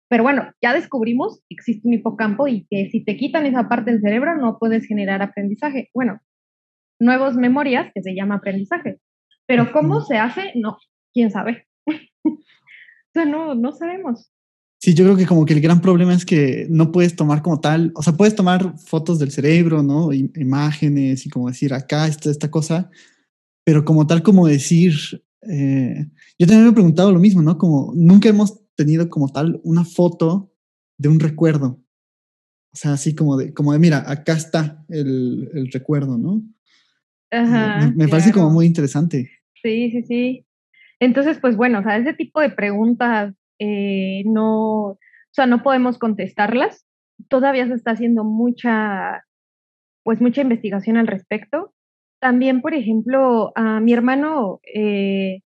pero 0.10 0.24
bueno, 0.24 0.52
ya 0.62 0.74
descubrimos 0.74 1.42
que 1.50 1.56
existe 1.56 1.88
un 1.88 1.94
hipocampo 1.94 2.48
y 2.48 2.66
que 2.70 2.90
si 2.90 3.04
te 3.04 3.18
quitan 3.18 3.46
esa 3.46 3.68
parte 3.68 3.92
del 3.92 4.02
cerebro 4.02 4.38
no 4.38 4.58
puedes 4.60 4.86
generar 4.86 5.22
aprendizaje. 5.22 5.90
Bueno, 5.94 6.22
nuevas 7.00 7.36
memorias 7.36 7.92
que 7.94 8.02
se 8.02 8.16
llama 8.16 8.36
aprendizaje. 8.36 9.00
Pero 9.48 9.72
cómo 9.72 10.02
se 10.02 10.18
hace, 10.18 10.52
no, 10.56 10.78
quién 11.14 11.32
sabe. 11.32 11.68
o 12.24 12.38
sea, 13.14 13.26
no, 13.26 13.56
no 13.56 13.72
sabemos. 13.72 14.32
Sí, 14.80 14.94
yo 14.94 15.06
creo 15.06 15.18
que 15.18 15.26
como 15.26 15.46
que 15.46 15.54
el 15.54 15.62
gran 15.62 15.82
problema 15.82 16.14
es 16.14 16.26
que 16.26 16.68
no 16.70 16.92
puedes 16.92 17.16
tomar 17.16 17.42
como 17.42 17.60
tal, 17.60 17.92
o 17.96 18.04
sea, 18.04 18.14
puedes 18.14 18.36
tomar 18.36 18.78
fotos 18.78 19.18
del 19.18 19.32
cerebro, 19.32 19.82
¿no? 19.82 20.14
imágenes 20.14 21.26
y 21.26 21.30
como 21.30 21.48
decir, 21.48 21.74
acá 21.74 22.08
está 22.08 22.30
esta 22.30 22.52
cosa, 22.52 22.92
pero 23.64 23.84
como 23.84 24.06
tal 24.06 24.22
como 24.22 24.48
decir, 24.48 24.94
eh, 25.50 26.06
yo 26.38 26.46
también 26.46 26.66
me 26.66 26.70
he 26.70 26.74
preguntado 26.74 27.12
lo 27.12 27.20
mismo, 27.20 27.42
¿no? 27.42 27.58
Como 27.58 27.92
nunca 27.96 28.30
hemos 28.30 28.62
tenido 28.76 29.10
como 29.10 29.30
tal 29.30 29.60
una 29.64 29.84
foto 29.84 30.54
de 30.98 31.10
un 31.10 31.20
recuerdo. 31.20 31.84
O 32.72 32.76
sea, 32.76 32.94
así 32.94 33.16
como 33.16 33.36
de, 33.38 33.54
como 33.54 33.74
de 33.74 33.80
mira, 33.80 34.04
acá 34.10 34.34
está 34.34 34.86
el, 34.90 35.50
el 35.54 35.72
recuerdo, 35.72 36.18
¿no? 36.18 36.44
Ajá, 37.32 37.92
me, 37.96 38.08
parece 38.08 38.32
como 38.32 38.52
muy 38.52 38.66
interesante. 38.66 39.30
Sí, 39.62 39.92
sí, 39.92 40.04
sí. 40.04 40.46
Entonces, 41.00 41.40
pues 41.42 41.58
bueno, 41.58 41.80
o 41.80 41.84
sea, 41.84 41.98
ese 41.98 42.14
tipo 42.14 42.40
de 42.40 42.50
preguntas 42.50 43.34
eh, 43.60 44.24
no, 44.26 44.84
o 44.92 45.00
sea, 45.32 45.46
no 45.46 45.64
podemos 45.64 45.98
contestarlas. 45.98 46.86
Todavía 47.30 47.68
se 47.68 47.74
está 47.74 47.92
haciendo 47.92 48.24
mucha 48.24 49.24
pues 50.08 50.22
mucha 50.22 50.40
investigación 50.40 50.96
al 50.96 51.06
respecto. 51.06 51.74
También, 52.22 52.62
por 52.62 52.74
ejemplo, 52.74 53.52
a 53.56 53.82
mi 53.82 53.92
hermano, 53.92 54.62
eh, 54.74 55.42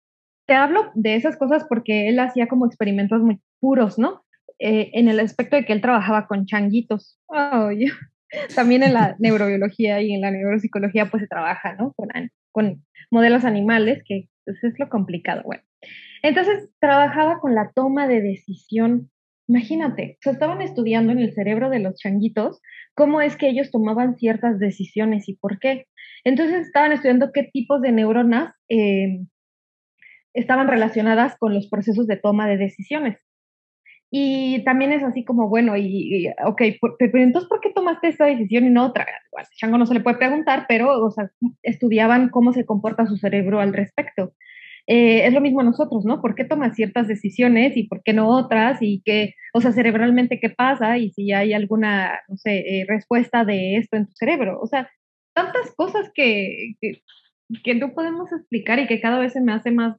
te 0.46 0.54
hablo 0.54 0.90
de 0.94 1.14
esas 1.14 1.36
cosas 1.36 1.66
porque 1.68 2.08
él 2.08 2.18
hacía 2.18 2.48
como 2.48 2.64
experimentos 2.64 3.20
muy 3.20 3.38
puros, 3.60 3.98
¿no? 3.98 4.24
Eh, 4.58 4.92
en 4.94 5.08
el 5.08 5.20
aspecto 5.20 5.56
de 5.56 5.66
que 5.66 5.74
él 5.74 5.82
trabajaba 5.82 6.26
con 6.26 6.46
changuitos. 6.46 7.20
También 8.56 8.82
en 8.82 8.94
la 8.94 9.14
neurobiología 9.18 10.00
y 10.00 10.14
en 10.14 10.22
la 10.22 10.30
neuropsicología 10.30 11.10
pues 11.10 11.24
se 11.24 11.28
trabaja, 11.28 11.74
¿no? 11.74 11.92
Con, 11.92 12.08
con 12.50 12.82
modelos 13.10 13.44
animales, 13.44 14.02
que 14.06 14.30
pues, 14.46 14.56
es 14.64 14.72
lo 14.78 14.88
complicado, 14.88 15.42
bueno. 15.44 15.64
Entonces, 16.22 16.70
trabajaba 16.80 17.40
con 17.40 17.54
la 17.54 17.72
toma 17.74 18.08
de 18.08 18.20
decisión. 18.20 19.10
Imagínate, 19.48 20.18
se 20.20 20.30
estaban 20.30 20.60
estudiando 20.60 21.12
en 21.12 21.20
el 21.20 21.32
cerebro 21.32 21.70
de 21.70 21.78
los 21.78 21.96
changuitos 21.98 22.60
cómo 22.94 23.20
es 23.20 23.36
que 23.36 23.48
ellos 23.48 23.70
tomaban 23.70 24.16
ciertas 24.16 24.58
decisiones 24.58 25.28
y 25.28 25.34
por 25.36 25.58
qué. 25.58 25.86
Entonces, 26.24 26.66
estaban 26.66 26.92
estudiando 26.92 27.30
qué 27.32 27.44
tipos 27.44 27.80
de 27.82 27.92
neuronas 27.92 28.54
eh, 28.68 29.20
estaban 30.34 30.68
relacionadas 30.68 31.36
con 31.38 31.54
los 31.54 31.68
procesos 31.68 32.06
de 32.06 32.16
toma 32.16 32.48
de 32.48 32.56
decisiones. 32.56 33.18
Y 34.10 34.62
también 34.64 34.92
es 34.92 35.02
así 35.02 35.24
como, 35.24 35.48
bueno, 35.48 35.76
y, 35.76 36.28
ok, 36.44 36.62
pero 36.98 37.18
entonces, 37.18 37.48
¿por 37.48 37.60
qué 37.60 37.70
tomaste 37.70 38.08
esta 38.08 38.26
decisión 38.26 38.64
y 38.64 38.70
no 38.70 38.86
otra? 38.86 39.06
Bueno, 39.32 39.48
Chango 39.56 39.78
no 39.78 39.86
se 39.86 39.94
le 39.94 40.00
puede 40.00 40.16
preguntar, 40.16 40.66
pero, 40.68 41.12
estudiaban 41.62 42.28
cómo 42.28 42.52
se 42.52 42.64
comporta 42.64 43.06
su 43.06 43.16
cerebro 43.16 43.60
al 43.60 43.72
respecto. 43.72 44.32
Eh, 44.88 45.26
es 45.26 45.32
lo 45.32 45.40
mismo 45.40 45.62
nosotros, 45.62 46.04
¿no? 46.04 46.20
¿Por 46.20 46.34
qué 46.34 46.44
tomas 46.44 46.76
ciertas 46.76 47.08
decisiones 47.08 47.76
y 47.76 47.88
por 47.88 48.02
qué 48.04 48.12
no 48.12 48.28
otras? 48.28 48.78
Y 48.80 49.02
qué, 49.04 49.34
o 49.52 49.60
sea, 49.60 49.72
cerebralmente 49.72 50.38
qué 50.40 50.50
pasa 50.50 50.98
y 50.98 51.10
si 51.10 51.32
hay 51.32 51.52
alguna, 51.52 52.20
no 52.28 52.36
sé, 52.36 52.58
eh, 52.60 52.86
respuesta 52.88 53.44
de 53.44 53.76
esto 53.76 53.96
en 53.96 54.06
tu 54.06 54.12
cerebro. 54.14 54.60
O 54.60 54.66
sea, 54.66 54.88
tantas 55.34 55.74
cosas 55.74 56.10
que, 56.14 56.74
que, 56.80 57.02
que 57.64 57.74
no 57.74 57.94
podemos 57.94 58.32
explicar 58.32 58.78
y 58.78 58.86
que 58.86 59.00
cada 59.00 59.18
vez 59.18 59.32
se 59.32 59.40
me 59.40 59.52
hace 59.52 59.70
más 59.72 59.96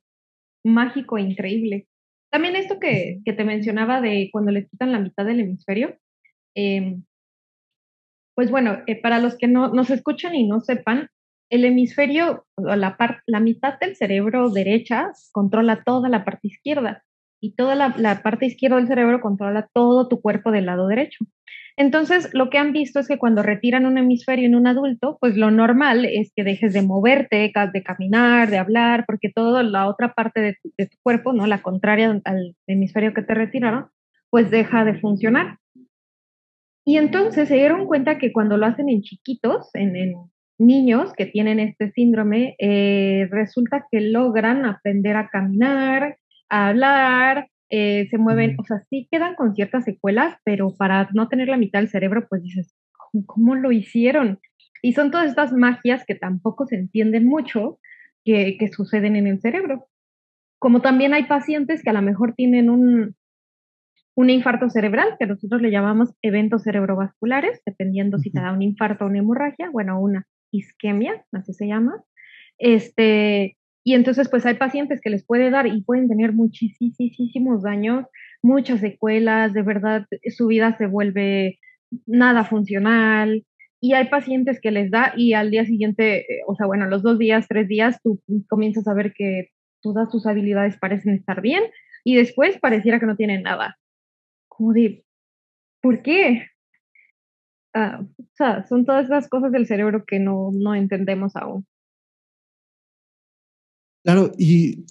mágico 0.63 1.17
e 1.17 1.22
increíble. 1.22 1.88
También 2.32 2.56
esto 2.56 2.79
que, 2.79 3.20
que 3.25 3.34
te 3.34 3.44
mencionaba 3.44 4.01
de 4.01 4.29
cuando 4.32 4.51
le 4.51 4.67
quitan 4.67 4.91
la 4.91 5.00
mitad 5.00 5.25
del 5.25 5.39
hemisferio, 5.39 5.98
em, 6.56 7.03
pues 8.36 8.51
bueno, 8.51 8.79
eh, 8.88 9.01
para 9.01 9.20
los 9.20 9.38
que 9.38 9.48
no 9.48 9.70
nos 9.74 9.89
escuchan 9.89 10.36
y 10.36 10.48
no 10.48 10.60
sepan, 10.60 11.10
el 11.50 11.66
hemisferio, 11.66 12.46
la, 12.58 12.98
la 13.25 13.39
mitad 13.39 13.80
del 13.80 13.96
cerebro 13.96 14.50
derecha 14.50 15.12
controla 15.32 15.84
toda 15.84 16.10
la 16.10 16.25
parte 16.25 16.48
izquierda 16.48 17.04
y 17.39 17.56
toda 17.56 17.75
la, 17.75 18.22
parte 18.24 18.46
izquierda 18.46 18.77
del 18.77 18.88
cerebro 18.88 19.22
controla 19.22 19.70
todo 19.74 20.08
tu 20.08 20.22
cuerpo 20.22 20.51
del 20.51 20.66
lado 20.66 20.88
derecho. 20.88 21.25
Entonces, 21.75 22.30
lo 22.34 22.50
que 22.50 22.58
han 22.58 22.74
visto 22.74 23.00
es 23.00 23.08
que 23.08 23.20
cuando 23.20 23.44
retiran 23.44 23.86
un 23.86 24.00
hemisferio 24.00 24.48
en 24.48 24.56
un 24.56 24.66
adulto, 24.66 25.18
pues 25.22 25.38
lo 25.38 25.51
normal 25.51 26.06
es 26.06 26.32
que 26.36 26.44
dejes 26.44 26.74
de 26.74 26.82
moverte, 26.82 27.51
de 27.72 27.84
caminar, 27.84 28.50
de 28.50 28.58
hablar, 28.58 29.06
porque 29.06 29.32
toda 29.32 29.62
la 29.62 29.88
otra 29.88 30.13
parte 30.13 30.42
de 30.42 30.56
tu, 30.88 30.98
cuerpo, 31.04 31.34
¿no? 31.34 31.46
La 31.46 31.62
contraria 31.62 32.20
al 32.25 32.56
hemisferio 32.66 33.13
que 33.13 33.22
te 33.22 33.36
retiraron, 33.36 33.89
pues 34.32 34.50
deja 34.50 34.86
de 34.86 35.00
funcionar. 35.00 35.60
Y 36.84 36.98
entonces 36.98 37.48
se 37.48 37.56
dieron 37.56 37.86
cuenta 37.86 38.18
que 38.18 38.32
cuando 38.32 38.58
lo 38.58 38.66
hacen 38.66 38.89
en 38.89 39.04
chiquitos, 39.04 39.70
en 39.75 40.16
niños 40.58 41.14
que 41.14 41.26
tienen 41.26 41.60
este 41.60 41.92
síndrome, 41.92 42.56
eh, 42.60 43.28
resulta 43.32 43.86
que 43.92 44.02
logran 44.02 44.66
aprender 44.66 45.16
a 45.16 45.30
caminar, 45.30 46.18
a 46.50 46.70
hablar, 46.70 47.50
eh, 47.70 48.08
se 48.10 48.18
mueven, 48.18 48.56
o 48.60 48.64
sea, 48.64 48.84
sí 48.90 49.08
quedan 49.12 49.36
con 49.36 49.54
ciertas 49.54 49.84
secuelas, 49.84 50.38
pero 50.44 50.76
para 50.76 51.10
no 51.14 51.28
tener 51.28 51.50
la 51.50 51.58
mitad 51.58 51.80
del 51.80 51.90
cerebro, 51.90 52.28
pues 52.30 52.44
dices, 52.44 52.74
¿cómo, 53.26 53.56
lo 53.56 53.72
hicieron? 53.72 54.40
Y 54.82 54.94
son 54.94 55.12
todas 55.12 55.28
estas 55.30 55.52
magias 55.54 56.06
que 56.06 56.16
tampoco 56.16 56.66
se 56.66 56.76
entienden 56.76 57.26
mucho 57.26 57.80
que, 58.24 58.58
que 58.58 58.70
suceden 58.70 59.16
en 59.16 59.28
el 59.28 59.42
cerebro. 59.42 59.88
Como 60.60 60.82
también 60.82 61.14
hay 61.14 61.26
pacientes 61.26 61.84
que 61.84 61.90
a 61.90 61.94
lo 61.94 62.02
mejor 62.02 62.34
tienen 62.36 62.70
un, 62.70 63.16
un 64.16 64.30
infarto 64.30 64.70
cerebral, 64.70 65.16
que 65.20 65.28
nosotros 65.28 65.62
le 65.62 65.70
llamamos 65.70 66.14
eventos 66.24 66.64
cerebrovasculares, 66.64 67.62
dependiendo 67.66 68.18
si 68.18 68.32
te 68.32 68.40
da 68.40 68.52
un 68.52 68.64
infarto 68.64 69.06
o 69.06 69.08
una 69.08 69.20
hemorragia, 69.20 69.70
bueno, 69.70 70.00
una 70.02 70.26
isquemia, 70.51 71.25
así 71.32 71.54
se 71.54 71.68
llama. 71.68 72.04
Este, 72.58 73.58
y 73.84 73.94
entonces, 73.94 74.30
pues 74.30 74.46
hay 74.46 74.56
pacientes 74.56 75.00
que 75.01 75.10
les 75.10 75.25
puede 75.25 75.50
dar 75.50 75.68
y 75.68 75.82
pueden 75.82 76.10
tener 76.10 76.34
muchísimos 76.34 77.63
daños, 77.63 78.06
muchas 78.42 78.82
secuelas, 78.82 79.54
de 79.54 79.62
verdad 79.62 80.06
su 80.36 80.48
vida 80.48 80.75
se 80.77 80.88
vuelve 80.88 81.60
nada 82.06 82.44
funcional. 82.44 83.46
Y 83.80 83.94
hay 83.94 84.10
pacientes 84.10 84.60
que 84.60 84.72
les 84.72 84.89
da 84.89 85.13
y 85.16 85.34
al 85.34 85.51
día 85.51 85.63
siguiente, 85.63 86.22
eh, 86.22 86.42
o 86.48 86.56
sea, 86.56 86.66
bueno, 86.66 86.88
los 86.88 87.04
dos 87.04 87.20
días, 87.20 87.48
tres 87.48 87.68
días, 87.68 88.01
tú 88.01 88.20
comienzas 88.50 88.88
a 88.88 88.94
ver 88.94 89.13
que 89.13 89.51
todas 89.82 90.10
tus 90.10 90.25
habilidades 90.25 90.77
parecen 90.77 91.13
estar 91.13 91.42
bien 91.42 91.63
y 92.04 92.16
después 92.16 92.58
pareciera 92.60 93.00
que 93.00 93.06
no 93.06 93.16
tienen 93.16 93.44
nada. 93.44 93.77
Como 94.48 94.74
de, 94.74 95.06
¿por 95.82 96.01
qué? 96.01 96.48
Ah, 97.80 98.04
son 98.68 98.86
todas 98.86 99.08
las 99.08 99.30
cosas 99.30 99.52
del 99.52 99.68
cerebro 99.68 100.04
que 100.04 100.20
no, 100.20 100.50
no 100.52 100.74
entendemos 100.74 101.36
aún. 101.36 101.68
Claro, 104.04 104.32
y 104.36 104.86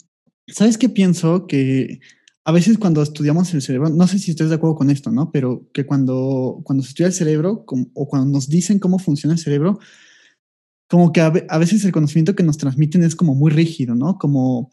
¿sabes 0.47 0.79
qué 0.79 0.89
pienso? 0.89 1.49
Que 1.49 1.99
a 2.45 2.53
veces 2.53 2.79
cuando 2.79 3.03
estudiamos 3.03 3.53
el 3.55 3.63
cerebro, 3.63 3.89
no 3.89 4.07
sé 4.07 4.21
si 4.21 4.31
estás 4.31 4.51
de 4.51 4.55
acuerdo 4.55 4.77
con 4.77 4.91
esto, 4.91 5.11
¿no? 5.11 5.33
Pero 5.33 5.69
que 5.73 5.85
cuando, 5.85 6.61
cuando 6.63 6.85
se 6.85 6.91
estudia 6.91 7.09
el 7.09 7.13
cerebro 7.13 7.65
o 7.67 8.09
cuando 8.09 8.31
nos 8.31 8.49
dicen 8.49 8.79
cómo 8.79 9.01
funciona 9.01 9.35
el 9.35 9.41
cerebro, 9.41 9.81
como 10.89 11.13
que 11.13 11.21
a, 11.21 11.59
veces 11.59 11.85
el 11.85 11.91
conocimiento 11.91 12.37
que 12.37 12.45
nos 12.45 12.57
transmiten 12.57 13.03
es 13.03 13.17
como 13.17 13.35
muy 13.35 13.51
rígido, 13.51 13.97
¿no? 13.97 14.17
Como, 14.17 14.71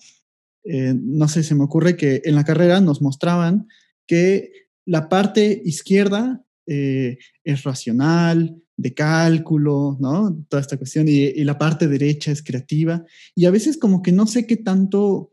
eh, 0.66 0.94
no 0.96 1.28
sé, 1.28 1.42
se 1.42 1.56
me 1.56 1.64
ocurre 1.64 1.98
que 1.98 2.22
en 2.26 2.36
la 2.36 2.44
carrera 2.44 2.80
nos 2.80 3.02
mostraban 3.02 3.68
que 4.06 4.52
la 4.86 5.10
parte 5.10 5.64
izquierda 5.66 6.43
eh, 6.66 7.18
es 7.44 7.64
racional, 7.64 8.56
de 8.76 8.94
cálculo, 8.94 9.98
¿no? 10.00 10.46
Toda 10.50 10.62
esta 10.62 10.78
cuestión, 10.78 11.08
y, 11.08 11.32
la 11.44 11.58
parte 11.58 11.88
derecha 11.88 12.32
es 12.32 12.42
creativa, 12.42 13.04
y 13.36 13.46
a 13.46 13.52
veces 13.52 13.78
como 13.78 14.02
que 14.02 14.12
no 14.12 14.26
sé 14.26 14.48
qué 14.48 14.58
tanto 14.58 15.32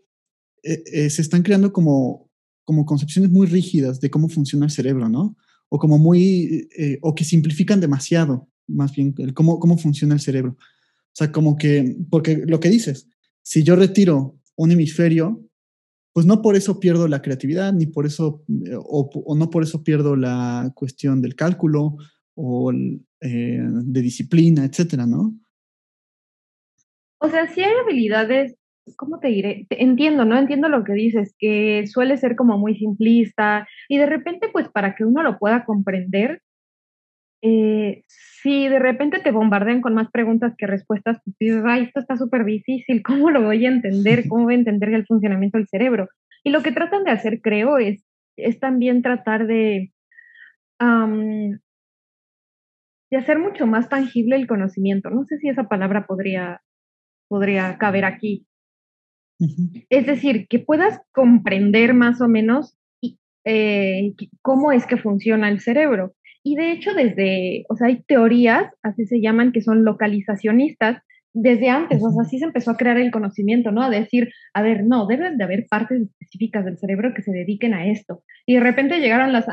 eh, 0.63 0.83
eh, 0.93 1.11
se 1.11 1.23
están 1.23 1.43
creando 1.43 1.73
como, 1.73 2.31
como 2.65 2.85
concepciones 2.85 3.31
muy 3.31 3.47
rígidas 3.47 4.01
de 4.01 4.11
cómo 4.11 4.29
funciona 4.29 4.67
el 4.67 4.71
cerebro, 4.71 5.09
¿no? 5.09 5.37
O 5.69 5.79
como 5.79 5.99
muy, 5.99 6.69
o 7.01 7.15
que 7.15 7.25
simplifican 7.25 7.81
demasiado, 7.81 8.49
más 8.67 8.93
bien, 8.93 9.15
cómo, 9.35 9.61
cómo 9.61 9.79
funciona 9.79 10.15
el 10.15 10.21
cerebro. 10.21 10.57
O 10.59 11.15
sea, 11.15 11.31
como 11.31 11.57
que, 11.57 11.97
porque 12.11 12.43
lo 12.45 12.59
que 12.59 12.71
dices, 12.71 13.07
si 13.43 13.63
yo 13.63 13.77
retiro 13.77 14.37
un 14.57 14.73
hemisferio, 14.73 15.50
pues 16.13 16.27
no 16.27 16.43
por 16.43 16.57
eso 16.57 16.81
pierdo 16.81 17.09
la 17.09 17.23
creatividad, 17.23 17.73
ni 17.73 17.87
por 17.87 18.07
eso, 18.07 18.43
eh, 18.67 18.77
o, 18.77 19.37
no 19.37 19.51
por 19.51 19.63
eso 19.63 19.85
pierdo 19.85 20.17
la 20.17 20.71
cuestión 20.75 21.23
del 21.23 21.35
cálculo 21.35 21.97
o 22.35 22.73
eh, 22.73 23.61
de 23.63 24.03
disciplina, 24.03 24.65
etcétera, 24.65 25.07
¿no? 25.07 25.35
O 27.19 27.29
sea, 27.29 27.47
si 27.49 27.63
hay 27.63 27.73
habilidades, 27.85 28.57
¿cómo 28.97 29.21
te 29.21 29.29
diré? 29.29 29.67
Entiendo, 29.71 30.25
¿no? 30.25 30.39
Entiendo 30.39 30.69
lo 30.69 30.85
que 30.85 30.95
dices, 30.95 31.35
que 31.39 31.87
suele 31.87 32.17
ser 32.17 32.35
como 32.35 32.59
muy 32.59 32.77
simplista 32.77 33.69
y 33.89 33.99
de 33.99 34.07
repente, 34.07 34.49
pues 34.53 34.69
para 34.69 34.95
que 34.95 35.05
uno 35.05 35.23
lo 35.23 35.39
pueda 35.39 35.65
comprender, 35.65 36.43
eh, 37.43 38.05
si 38.07 38.69
de 38.69 38.79
repente 38.79 39.21
te 39.21 39.31
bombardean 39.31 39.81
con 39.81 39.95
más 39.95 40.11
preguntas 40.11 40.55
que 40.57 40.67
respuestas, 40.67 41.19
pues 41.25 41.37
dices, 41.39 41.63
ay, 41.67 41.85
esto 41.85 42.01
está 42.01 42.17
súper 42.17 42.45
difícil, 42.45 43.03
¿cómo 43.03 43.31
lo 43.31 43.43
voy 43.43 43.65
a 43.67 43.71
entender? 43.71 44.25
¿Cómo 44.29 44.45
voy 44.45 44.55
a 44.55 44.59
entender 44.59 44.93
el 44.95 45.07
funcionamiento 45.07 45.59
del 45.59 45.69
cerebro? 45.69 46.09
Y 46.45 46.51
lo 46.51 46.63
que 46.63 46.73
tratan 46.73 47.05
de 47.05 47.11
hacer, 47.11 47.41
creo, 47.41 47.79
es, 47.79 48.05
es 48.37 48.59
también 48.61 49.03
tratar 49.03 49.47
de, 49.47 49.93
de 53.11 53.17
hacer 53.17 53.39
mucho 53.39 53.67
más 53.67 53.89
tangible 53.89 54.37
el 54.37 54.47
conocimiento. 54.47 55.11
No 55.11 55.25
sé 55.25 55.39
si 55.39 55.49
esa 55.49 55.69
palabra 55.69 56.07
podría, 56.07 56.63
podría 57.29 57.77
caber 57.79 58.05
aquí. 58.05 58.47
Es 59.89 60.07
decir, 60.07 60.47
que 60.49 60.59
puedas 60.59 61.01
comprender 61.13 61.95
más 61.95 62.21
o 62.21 62.29
menos 62.29 62.77
eh, 63.45 64.13
cómo 64.43 64.73
es 64.73 64.87
que 64.87 64.97
funciona 64.97 65.49
el 65.49 65.61
cerebro. 65.61 66.15
Y 66.43 66.57
de 66.57 66.73
hecho, 66.73 66.95
desde, 66.95 67.65
o 67.69 67.77
sea, 67.77 67.89
hay 67.89 68.03
teorías, 68.03 68.73
así 68.83 69.07
se 69.07 69.21
llaman, 69.21 69.53
que 69.53 69.61
son 69.61 69.85
localizacionistas, 69.85 71.03
desde 71.33 71.69
antes, 71.69 72.03
o 72.03 72.11
sea, 72.11 72.23
así 72.23 72.39
se 72.39 72.47
empezó 72.47 72.73
a 72.73 72.77
crear 72.77 72.99
el 72.99 73.13
conocimiento, 73.13 73.71
¿no? 73.71 73.83
A 73.83 73.91
decir, 73.91 74.33
a 74.53 74.63
ver, 74.63 74.85
no, 74.85 75.07
deben 75.07 75.39
de 75.39 75.45
haber 75.45 75.67
partes 75.69 76.03
específicas 76.03 76.65
del 76.65 76.79
cerebro 76.79 77.15
que 77.15 77.23
se 77.23 77.31
dediquen 77.31 77.73
a 77.75 77.87
esto. 77.87 78.25
Y 78.47 78.55
de 78.55 78.61
repente 78.61 78.99
llegaron 78.99 79.33
las 79.33 79.47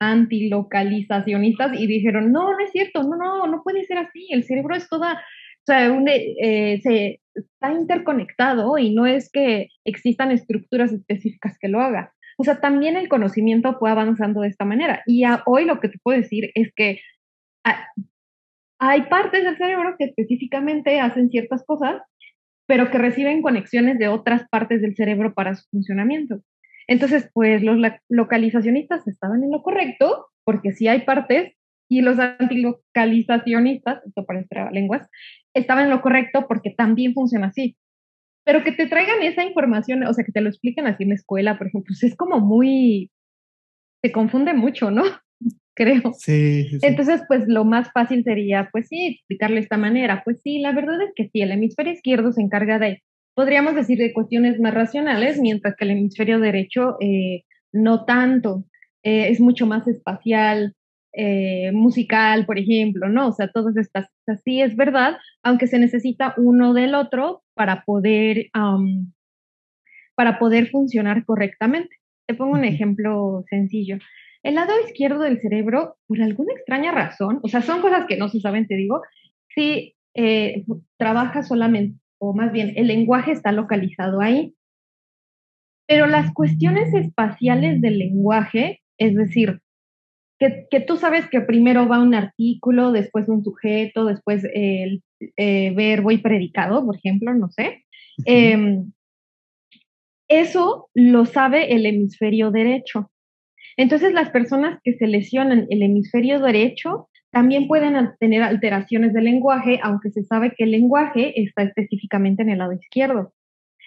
antilocalizacionistas 0.00 1.78
y 1.78 1.86
dijeron, 1.86 2.32
no, 2.32 2.50
no 2.50 2.58
es 2.58 2.72
cierto, 2.72 3.04
no, 3.04 3.16
no, 3.16 3.46
no 3.46 3.62
puede 3.62 3.84
ser 3.84 3.98
así, 3.98 4.26
el 4.30 4.42
cerebro 4.44 4.74
es 4.74 4.88
toda, 4.88 5.14
o 5.14 5.66
sea, 5.66 5.86
eh, 5.86 6.80
se, 6.82 7.20
está 7.34 7.72
interconectado 7.72 8.78
y 8.78 8.94
no 8.94 9.06
es 9.06 9.30
que 9.30 9.68
existan 9.84 10.30
estructuras 10.32 10.92
específicas 10.92 11.56
que 11.60 11.68
lo 11.68 11.80
hagan. 11.80 12.08
O 12.36 12.44
sea, 12.44 12.60
también 12.60 12.96
el 12.96 13.08
conocimiento 13.08 13.78
fue 13.78 13.90
avanzando 13.90 14.42
de 14.42 14.48
esta 14.48 14.64
manera. 14.64 15.02
Y 15.06 15.24
hoy 15.46 15.64
lo 15.64 15.80
que 15.80 15.88
te 15.88 15.98
puedo 16.02 16.18
decir 16.18 16.50
es 16.54 16.72
que 16.74 17.00
hay 18.78 19.02
partes 19.02 19.44
del 19.44 19.56
cerebro 19.56 19.96
que 19.98 20.04
específicamente 20.04 21.00
hacen 21.00 21.30
ciertas 21.30 21.64
cosas, 21.64 22.02
pero 22.66 22.90
que 22.90 22.98
reciben 22.98 23.42
conexiones 23.42 23.98
de 23.98 24.08
otras 24.08 24.46
partes 24.48 24.82
del 24.82 24.94
cerebro 24.94 25.34
para 25.34 25.54
su 25.54 25.66
funcionamiento. 25.70 26.40
Entonces, 26.88 27.30
pues 27.32 27.62
los 27.62 27.78
localizacionistas 28.08 29.08
estaban 29.08 29.42
en 29.42 29.50
lo 29.50 29.62
correcto, 29.62 30.26
porque 30.44 30.72
sí 30.72 30.88
hay 30.88 31.02
partes, 31.02 31.54
y 31.88 32.02
los 32.02 32.18
antilocalizacionistas, 32.18 34.04
esto 34.04 34.24
parece 34.26 34.48
lenguas, 34.72 35.08
estaban 35.54 35.84
en 35.84 35.90
lo 35.90 36.02
correcto 36.02 36.46
porque 36.48 36.74
también 36.76 37.14
funciona 37.14 37.48
así. 37.48 37.76
Pero 38.46 38.62
que 38.62 38.70
te 38.70 38.86
traigan 38.86 39.24
esa 39.24 39.44
información, 39.44 40.04
o 40.04 40.14
sea, 40.14 40.24
que 40.24 40.30
te 40.30 40.40
lo 40.40 40.48
expliquen 40.48 40.86
así 40.86 41.02
en 41.02 41.08
la 41.08 41.16
escuela, 41.16 41.58
por 41.58 41.66
ejemplo, 41.66 41.88
pues 41.88 42.04
es 42.04 42.16
como 42.16 42.38
muy, 42.38 43.10
se 44.02 44.12
confunde 44.12 44.54
mucho, 44.54 44.92
¿no? 44.92 45.02
Creo. 45.74 46.12
Sí, 46.14 46.68
sí, 46.70 46.78
Entonces, 46.82 47.22
pues 47.26 47.48
lo 47.48 47.64
más 47.64 47.90
fácil 47.92 48.22
sería, 48.22 48.68
pues 48.70 48.86
sí, 48.86 49.18
explicarle 49.18 49.56
de 49.56 49.62
esta 49.62 49.76
manera. 49.76 50.22
Pues 50.24 50.40
sí, 50.42 50.60
la 50.60 50.70
verdad 50.70 51.02
es 51.02 51.10
que 51.16 51.28
sí, 51.28 51.42
el 51.42 51.50
hemisferio 51.50 51.92
izquierdo 51.92 52.32
se 52.32 52.40
encarga 52.40 52.78
de, 52.78 53.02
podríamos 53.34 53.74
decir, 53.74 53.98
de 53.98 54.12
cuestiones 54.12 54.60
más 54.60 54.72
racionales, 54.72 55.40
mientras 55.40 55.74
que 55.74 55.84
el 55.84 55.90
hemisferio 55.90 56.38
derecho 56.38 56.96
eh, 57.00 57.42
no 57.72 58.04
tanto. 58.04 58.64
Eh, 59.02 59.28
es 59.28 59.40
mucho 59.40 59.66
más 59.66 59.88
espacial, 59.88 60.74
eh, 61.18 61.72
musical, 61.72 62.44
por 62.44 62.58
ejemplo, 62.58 63.08
¿no? 63.08 63.28
O 63.28 63.32
sea, 63.32 63.48
todas 63.48 63.76
estas 63.78 64.06
cosas. 64.06 64.42
Sí, 64.44 64.60
es 64.60 64.76
verdad, 64.76 65.16
aunque 65.42 65.66
se 65.66 65.78
necesita 65.78 66.34
uno 66.36 66.74
del 66.74 66.94
otro 66.94 67.42
para 67.54 67.84
poder, 67.84 68.50
para 70.14 70.38
poder 70.38 70.68
funcionar 70.68 71.24
correctamente. 71.24 71.96
Te 72.26 72.34
pongo 72.34 72.52
un 72.52 72.64
ejemplo 72.64 73.44
sencillo. 73.48 73.96
El 74.42 74.56
lado 74.56 74.72
izquierdo 74.86 75.20
del 75.20 75.40
cerebro, 75.40 75.96
por 76.06 76.20
alguna 76.20 76.52
extraña 76.52 76.92
razón, 76.92 77.40
o 77.42 77.48
sea, 77.48 77.62
son 77.62 77.80
cosas 77.80 78.04
que 78.06 78.18
no 78.18 78.28
se 78.28 78.40
saben, 78.40 78.66
te 78.66 78.76
digo, 78.76 79.00
sí 79.48 79.96
eh, 80.14 80.64
trabaja 80.98 81.42
solamente, 81.42 81.98
o 82.18 82.34
más 82.34 82.52
bien, 82.52 82.74
el 82.76 82.88
lenguaje 82.88 83.32
está 83.32 83.52
localizado 83.52 84.20
ahí. 84.20 84.54
Pero 85.88 86.06
las 86.06 86.32
cuestiones 86.34 86.92
espaciales 86.92 87.80
del 87.80 87.98
lenguaje, 87.98 88.82
es 88.98 89.14
decir, 89.14 89.62
que, 90.38 90.80
tú 90.86 90.96
sabes 90.96 91.28
que 91.30 91.40
primero 91.40 91.88
va 91.88 92.02
un 92.02 92.14
artículo, 92.14 92.92
después 92.92 93.28
un 93.28 93.42
sujeto, 93.42 94.04
después 94.04 94.44
el 94.52 95.02
eh, 95.36 95.72
verbo 95.74 96.10
y 96.10 96.18
predicado, 96.18 96.84
por 96.84 96.96
ejemplo, 96.96 97.34
no 97.34 97.48
sé. 97.48 97.84
Em, 98.24 98.92
eso 100.28 100.88
lo 100.94 101.24
sabe 101.24 101.74
el 101.74 101.86
hemisferio 101.86 102.50
derecho. 102.50 103.10
Entonces, 103.76 104.12
las 104.12 104.30
personas 104.30 104.78
que 104.82 104.94
se 104.94 105.06
lesionan 105.06 105.66
el 105.70 105.82
hemisferio 105.82 106.40
derecho 106.40 107.08
también 107.30 107.68
pueden 107.68 107.94
tener 108.18 108.42
alteraciones 108.42 109.12
del 109.12 109.24
lenguaje, 109.24 109.78
aunque 109.82 110.10
se 110.10 110.24
sabe 110.24 110.54
que 110.56 110.64
el 110.64 110.70
lenguaje 110.70 111.40
está 111.40 111.62
específicamente 111.62 112.42
en 112.42 112.50
el 112.50 112.58
lado 112.58 112.72
izquierdo. 112.72 113.34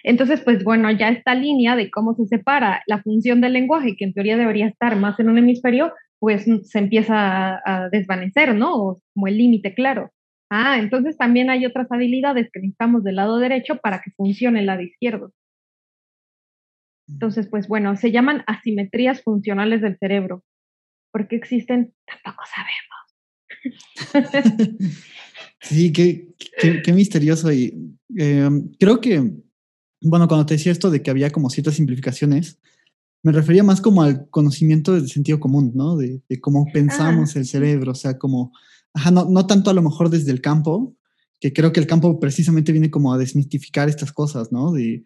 Entonces, 0.02 0.40
pues 0.40 0.64
bueno, 0.64 0.90
ya 0.90 1.10
esta 1.10 1.34
línea 1.34 1.76
de 1.76 1.90
cómo 1.90 2.14
se 2.14 2.26
separa 2.26 2.82
la 2.86 3.02
función 3.02 3.40
del 3.40 3.52
lenguaje, 3.52 3.96
que 3.96 4.04
en 4.04 4.14
teoría 4.14 4.36
debería 4.36 4.66
estar 4.66 4.96
más 4.96 5.18
en 5.20 5.28
un 5.28 5.38
hemisferio, 5.38 5.92
pues 6.20 6.44
se 6.44 6.78
empieza 6.78 7.60
a, 7.64 7.88
desvanecer, 7.90 8.54
¿no? 8.54 9.00
como 9.14 9.26
el 9.26 9.38
límite 9.38 9.74
claro. 9.74 10.12
Ah, 10.50 10.78
entonces 10.78 11.16
también 11.16 11.48
hay 11.48 11.64
otras 11.64 11.90
habilidades 11.90 12.50
que 12.52 12.60
necesitamos 12.60 13.02
del 13.02 13.16
lado 13.16 13.38
derecho 13.38 13.76
para 13.76 14.02
que 14.02 14.10
funcione 14.10 14.60
el 14.60 14.66
lado 14.66 14.82
izquierdo. 14.82 15.32
Entonces, 17.08 17.48
pues 17.48 17.68
bueno, 17.68 17.96
se 17.96 18.12
llaman 18.12 18.44
asimetrías 18.46 19.22
funcionales 19.22 19.80
del 19.80 19.96
cerebro. 19.98 20.44
¿Por 21.12 21.26
qué 21.26 21.36
existen? 21.36 21.94
Tampoco 22.06 22.44
sabemos. 22.54 22.90
sí, 25.60 25.92
qué, 25.92 26.28
qué, 26.84 26.92
misterioso. 26.92 27.52
Y 27.52 27.96
em, 28.16 28.70
creo 28.78 29.00
que, 29.00 29.20
bueno, 30.02 30.28
cuando 30.28 30.46
te 30.46 30.54
decía 30.54 30.72
esto 30.72 30.90
de 30.90 31.02
que 31.02 31.10
había 31.10 31.30
como 31.30 31.50
ciertas 31.50 31.74
simplificaciones, 31.74 32.60
me 33.22 33.32
refería 33.32 33.62
más 33.62 33.80
como 33.80 34.02
al 34.02 34.28
conocimiento 34.30 34.94
del 34.94 35.08
sentido 35.08 35.40
común, 35.40 35.72
¿no? 35.74 35.96
De, 35.96 36.22
cómo 36.40 36.66
pensamos 36.72 37.36
el 37.36 37.46
cerebro, 37.46 37.92
o 37.92 37.94
sea, 37.94 38.18
como, 38.18 38.52
ajá, 38.94 39.10
no, 39.10 39.26
no 39.26 39.46
tanto 39.46 39.70
a 39.70 39.74
lo 39.74 39.82
mejor 39.82 40.10
desde 40.10 40.32
el 40.32 40.40
campo, 40.40 40.96
que 41.38 41.52
creo 41.52 41.72
que 41.72 41.80
el 41.80 41.86
campo 41.86 42.18
precisamente 42.18 42.72
viene 42.72 42.90
como 42.90 43.12
a 43.12 43.18
desmitificar 43.18 43.88
estas 43.88 44.12
cosas, 44.12 44.52
¿no? 44.52 44.72
De, 44.72 45.04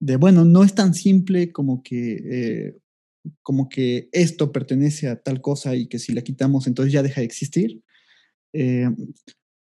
de 0.00 0.16
bueno, 0.16 0.44
no 0.44 0.64
es 0.64 0.74
tan 0.74 0.94
simple 0.94 1.52
como 1.52 1.82
que, 1.82 2.22
eh, 2.24 2.78
como 3.42 3.68
que 3.68 4.08
esto 4.12 4.52
pertenece 4.52 5.08
a 5.08 5.20
tal 5.20 5.40
cosa 5.40 5.74
y 5.74 5.86
que 5.86 5.98
si 5.98 6.12
la 6.12 6.22
quitamos 6.22 6.66
entonces 6.66 6.92
ya 6.92 7.02
deja 7.02 7.20
de 7.20 7.26
existir. 7.26 7.82
Eh, 8.52 8.88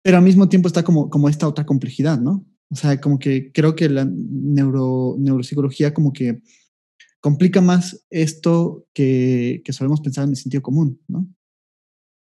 pero 0.02 0.18
al 0.18 0.24
mismo 0.24 0.48
tiempo 0.48 0.68
está 0.68 0.84
como, 0.84 1.10
como 1.10 1.28
esta 1.28 1.48
otra 1.48 1.66
complejidad, 1.66 2.20
¿no? 2.20 2.46
O 2.70 2.76
sea, 2.76 3.00
como 3.00 3.18
que 3.18 3.50
creo 3.52 3.74
que 3.74 3.88
la 3.88 4.04
neuro, 4.04 5.16
neuropsicología 5.18 5.92
como 5.94 6.12
que 6.12 6.40
complica 7.20 7.60
más 7.60 8.06
esto 8.10 8.86
que, 8.94 9.62
que 9.64 9.72
solemos 9.72 10.00
pensar 10.00 10.24
en 10.24 10.30
el 10.30 10.36
sentido 10.36 10.62
común, 10.62 11.00
¿no? 11.08 11.26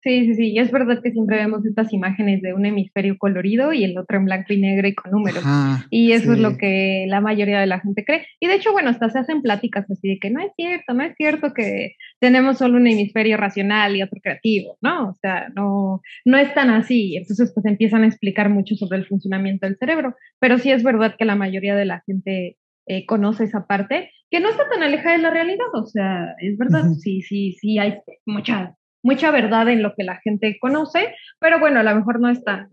Sí, 0.08 0.26
sí, 0.26 0.36
sí, 0.36 0.52
y 0.52 0.60
es 0.60 0.72
verdad 0.72 1.02
que 1.04 1.12
siempre 1.12 1.36
vemos 1.36 1.66
estas 1.66 1.92
imágenes 1.92 2.42
de 2.42 2.54
un 2.54 2.66
hemisferio 2.66 3.18
colorido 3.18 3.74
y 3.74 3.84
el 3.84 3.98
otro 3.98 4.18
en 4.18 4.24
blanco 4.24 4.54
y 4.54 4.62
negro 4.62 4.88
y 4.88 4.96
con 4.96 5.12
números. 5.12 5.44
y 5.90 6.14
eso 6.14 6.32
es 6.32 6.40
lo 6.40 6.56
que 6.56 7.06
la 7.10 7.20
mayoría 7.20 7.60
de 7.60 7.66
la 7.66 7.82
gente 7.82 8.06
cree. 8.06 8.26
Y 8.40 8.48
de 8.48 8.56
hecho, 8.56 8.72
bueno, 8.72 8.90
hasta 8.90 9.10
se 9.10 9.20
hacen 9.20 9.42
pláticas 9.42 9.90
así 9.92 10.08
de 10.08 10.20
que 10.20 10.30
no 10.30 10.40
es 10.40 10.52
cierto, 10.56 10.94
no 10.94 11.04
es 11.04 11.14
cierto 11.18 11.54
que 11.54 11.96
tenemos 12.22 12.60
solo 12.60 12.78
un 12.78 12.88
hemisferio 12.88 13.36
racional 13.36 13.98
y 13.98 14.02
otro 14.02 14.22
creativo, 14.22 14.78
¿no? 14.82 15.10
O 15.10 15.14
sea, 15.16 15.50
no, 15.56 16.02
no 16.24 16.38
es 16.38 16.54
tan 16.54 16.70
así. 16.70 17.18
Entonces, 17.18 17.52
pues 17.54 17.66
empiezan 17.66 18.04
a 18.04 18.08
explicar 18.08 18.50
mucho 18.50 18.76
sobre 18.76 19.00
el 19.00 19.08
funcionamiento 19.08 19.66
del 19.66 19.78
cerebro. 19.78 20.16
Pero 20.40 20.58
sí 20.58 20.72
es 20.72 20.84
verdad 20.84 21.16
que 21.20 21.26
la 21.26 21.36
mayoría 21.36 21.76
de 21.76 21.86
la 21.86 22.02
gente 22.06 22.56
eh, 22.88 23.06
conoce 23.06 23.44
esa 23.44 23.68
parte, 23.68 24.12
que 24.30 24.40
no 24.40 24.50
está 24.50 24.68
tan 24.70 24.84
alejada 24.84 25.18
de 25.18 25.22
la 25.22 25.30
realidad, 25.30 25.68
o 25.74 25.86
sea, 25.86 26.36
es 26.40 26.58
verdad, 26.58 26.84
sí, 27.00 27.22
sí, 27.22 27.54
sí, 27.54 27.78
hay 27.78 28.00
mucha, 28.26 28.76
mucha 29.04 29.32
verdad 29.32 29.70
en 29.70 29.84
lo 29.84 29.94
que 29.96 30.04
la 30.04 30.20
gente 30.22 30.58
conoce, 30.60 31.14
pero 31.40 31.60
bueno, 31.60 31.80
a 31.80 31.84
lo 31.84 31.96
mejor 31.96 32.20
no 32.20 32.30
es 32.30 32.44
tan 32.44 32.70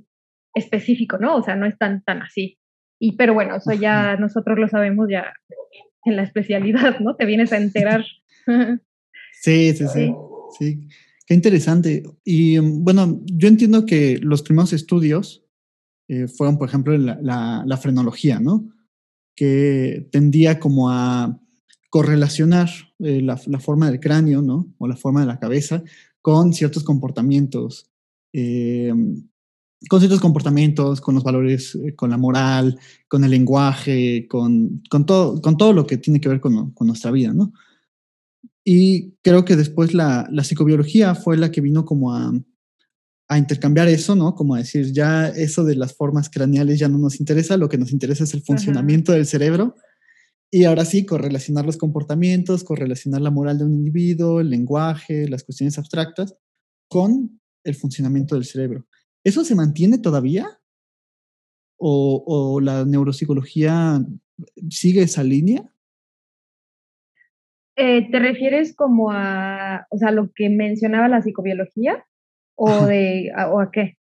específico, 0.55 1.19
¿no? 1.19 1.37
O 1.37 1.43
sea, 1.43 1.57
no 1.57 1.67
es 1.67 1.77
tan, 1.79 2.03
tan 2.03 2.23
así. 2.23 2.59
Y, 2.99 3.17
pero 3.17 3.35
bueno, 3.35 3.57
eso 3.57 3.73
ya 3.73 4.17
nosotros 4.17 4.59
lo 4.59 4.69
sabemos 4.69 5.09
ya 5.11 5.33
en 6.05 6.17
la 6.17 6.23
especialidad, 6.23 7.01
¿no? 7.01 7.17
Te 7.17 7.25
vienes 7.25 7.53
a 7.53 7.59
enterar. 7.59 8.05
sí, 9.33 9.73
sí, 9.75 9.87
sí, 9.89 10.15
sí. 10.59 10.89
Qué 11.27 11.35
interesante. 11.35 12.03
Y 12.25 12.59
bueno, 12.59 13.21
yo 13.25 13.49
entiendo 13.49 13.87
que 13.87 14.19
los 14.19 14.43
primeros 14.43 14.73
estudios 14.73 15.45
eh, 16.09 16.29
fueron, 16.29 16.59
por 16.59 16.69
ejemplo, 16.69 16.97
la, 16.99 17.63
la, 17.65 17.77
frenología, 17.79 18.39
¿no? 18.41 18.69
Que 19.35 20.09
tendía 20.13 20.61
como 20.61 20.91
a 20.91 21.41
correlacionar 21.91 22.69
eh, 22.99 23.21
la, 23.21 23.37
forma 23.37 23.91
del 23.91 24.01
cráneo, 24.01 24.43
¿no? 24.43 24.75
O 24.79 24.89
la 24.89 24.97
forma 24.97 25.21
de 25.21 25.27
la 25.27 25.39
cabeza 25.39 25.83
con 26.21 26.53
ciertos 26.53 26.83
comportamientos, 26.83 27.91
eh, 28.33 28.93
con 29.89 30.01
ciertos 30.01 30.21
comportamientos, 30.21 31.01
con 31.01 31.15
los 31.15 31.23
valores, 31.23 31.75
eh, 31.77 31.95
con 31.95 32.11
la 32.11 32.17
moral, 32.17 32.79
con 33.09 33.23
el 33.25 33.31
lenguaje, 33.31 34.27
con, 34.29 34.83
con, 34.91 35.07
todo, 35.07 35.41
con 35.41 35.57
todo 35.57 35.73
lo 35.73 35.87
que 35.87 35.99
tiene 35.99 36.21
que 36.21 36.29
ver 36.29 36.41
con, 36.41 36.73
con, 36.73 36.87
nuestra 36.87 37.11
vida, 37.11 37.33
¿no? 37.33 37.53
Y 38.65 39.13
creo 39.23 39.45
que 39.45 39.57
después 39.57 39.95
la, 39.95 40.27
la 40.33 40.43
psicobiología 40.43 41.15
fue 41.15 41.37
la 41.37 41.51
que 41.51 41.61
vino 41.61 41.85
como 41.85 42.15
a, 42.15 42.33
a 43.29 43.39
intercambiar 43.39 43.89
eso, 43.89 44.15
¿no? 44.15 44.35
Como 44.35 44.57
decir, 44.57 44.93
ya 44.93 45.29
eso 45.29 45.65
de 45.65 45.77
las 45.77 45.95
formas 45.95 46.29
craneales 46.29 46.79
ya 46.79 46.89
no 46.89 46.99
nos 46.99 47.21
interesa, 47.21 47.57
lo 47.57 47.69
que 47.69 47.79
nos 47.79 47.93
interesa 47.93 48.25
es 48.25 48.35
el 48.35 48.43
funcionamiento 48.43 49.13
del 49.13 49.27
cerebro. 49.27 49.77
Y 50.51 50.65
ahora 50.65 50.85
sí, 50.85 51.05
correlacionar 51.05 51.65
los 51.65 51.77
comportamientos, 51.77 52.65
correlacionar 52.65 53.21
la 53.23 53.31
moral 53.31 53.59
de 53.59 53.65
un 53.65 53.75
individuo, 53.75 54.41
el 54.41 54.51
lenguaje, 54.51 55.29
las 55.29 55.43
cuestiones 55.43 55.79
abstractas 55.79 56.37
con 56.89 57.41
el 57.65 57.75
funcionamiento 57.75 58.35
del 58.35 58.45
cerebro. 58.45 58.87
¿Eso 59.25 59.43
se 59.45 59.55
mantiene 59.55 59.99
todavía? 59.99 60.61
¿O, 61.77 62.23
o 62.27 62.61
la 62.61 62.85
neuropsicología 62.85 64.01
sigue 64.71 65.03
esa 65.03 65.25
línea? 65.25 65.69
Eh, 67.77 68.09
¿Te 68.11 68.19
refieres 68.21 68.77
como 68.77 69.11
a, 69.11 69.87
o 69.91 69.99
sea, 69.99 70.13
lo 70.13 70.31
que 70.33 70.49
mencionaba 70.49 71.09
la 71.09 71.23
psicobiología? 71.23 72.07
O, 72.57 72.87
de, 72.87 73.33
a, 73.35 73.51
o 73.51 73.61
a 73.61 73.71
qué. 73.71 73.97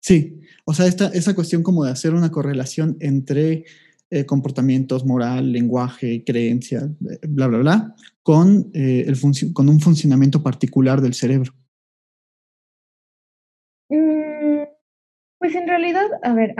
Sí, 0.00 0.40
o 0.64 0.72
sea, 0.72 0.86
esta, 0.86 1.08
esa 1.08 1.34
cuestión 1.34 1.62
como 1.62 1.84
de 1.84 1.90
hacer 1.90 2.14
una 2.14 2.30
correlación 2.30 2.96
entre 3.00 3.64
eh, 4.08 4.24
comportamientos, 4.24 5.04
moral, 5.04 5.50
lenguaje, 5.50 6.22
creencia, 6.24 6.88
eh, 7.10 7.18
bla, 7.26 7.48
bla, 7.48 7.58
bla, 7.58 7.94
con, 8.22 8.70
eh, 8.72 9.04
el 9.04 9.16
con 9.52 9.68
un 9.68 9.80
funcionamiento 9.80 10.44
particular 10.44 11.00
del 11.00 11.14
cerebro. 11.14 11.52
Mm, 13.88 14.62
pues 15.40 15.56
en 15.56 15.66
realidad, 15.66 16.06
a 16.22 16.34
ver, 16.34 16.54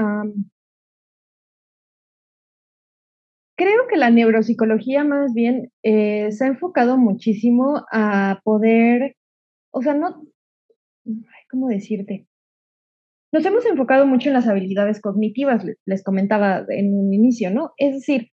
creo 3.56 3.87
que 3.88 3.96
la 3.96 4.11
neuropsicología 4.11 5.04
más 5.04 5.32
bien 5.32 5.70
se 5.85 6.38
ha 6.40 6.46
enfocado 6.48 6.96
muchísimo 6.96 7.85
a 7.92 8.40
poder, 8.42 9.14
o 9.70 9.82
sea, 9.82 9.94
no, 9.94 10.26
¿cómo 11.51 11.69
decirte? 11.69 12.27
nos 13.33 13.45
hemos 13.45 13.66
enfocado 13.66 14.07
mucho 14.07 14.29
en 14.29 14.35
las 14.35 14.49
habilidades 14.49 15.01
cognitivas, 15.01 15.62
les 15.85 16.03
comentaba 16.03 16.64
en 16.69 16.97
un 16.97 17.12
inicio, 17.12 17.51
¿no? 17.51 17.73
Es 17.77 17.92
decir, 17.95 18.31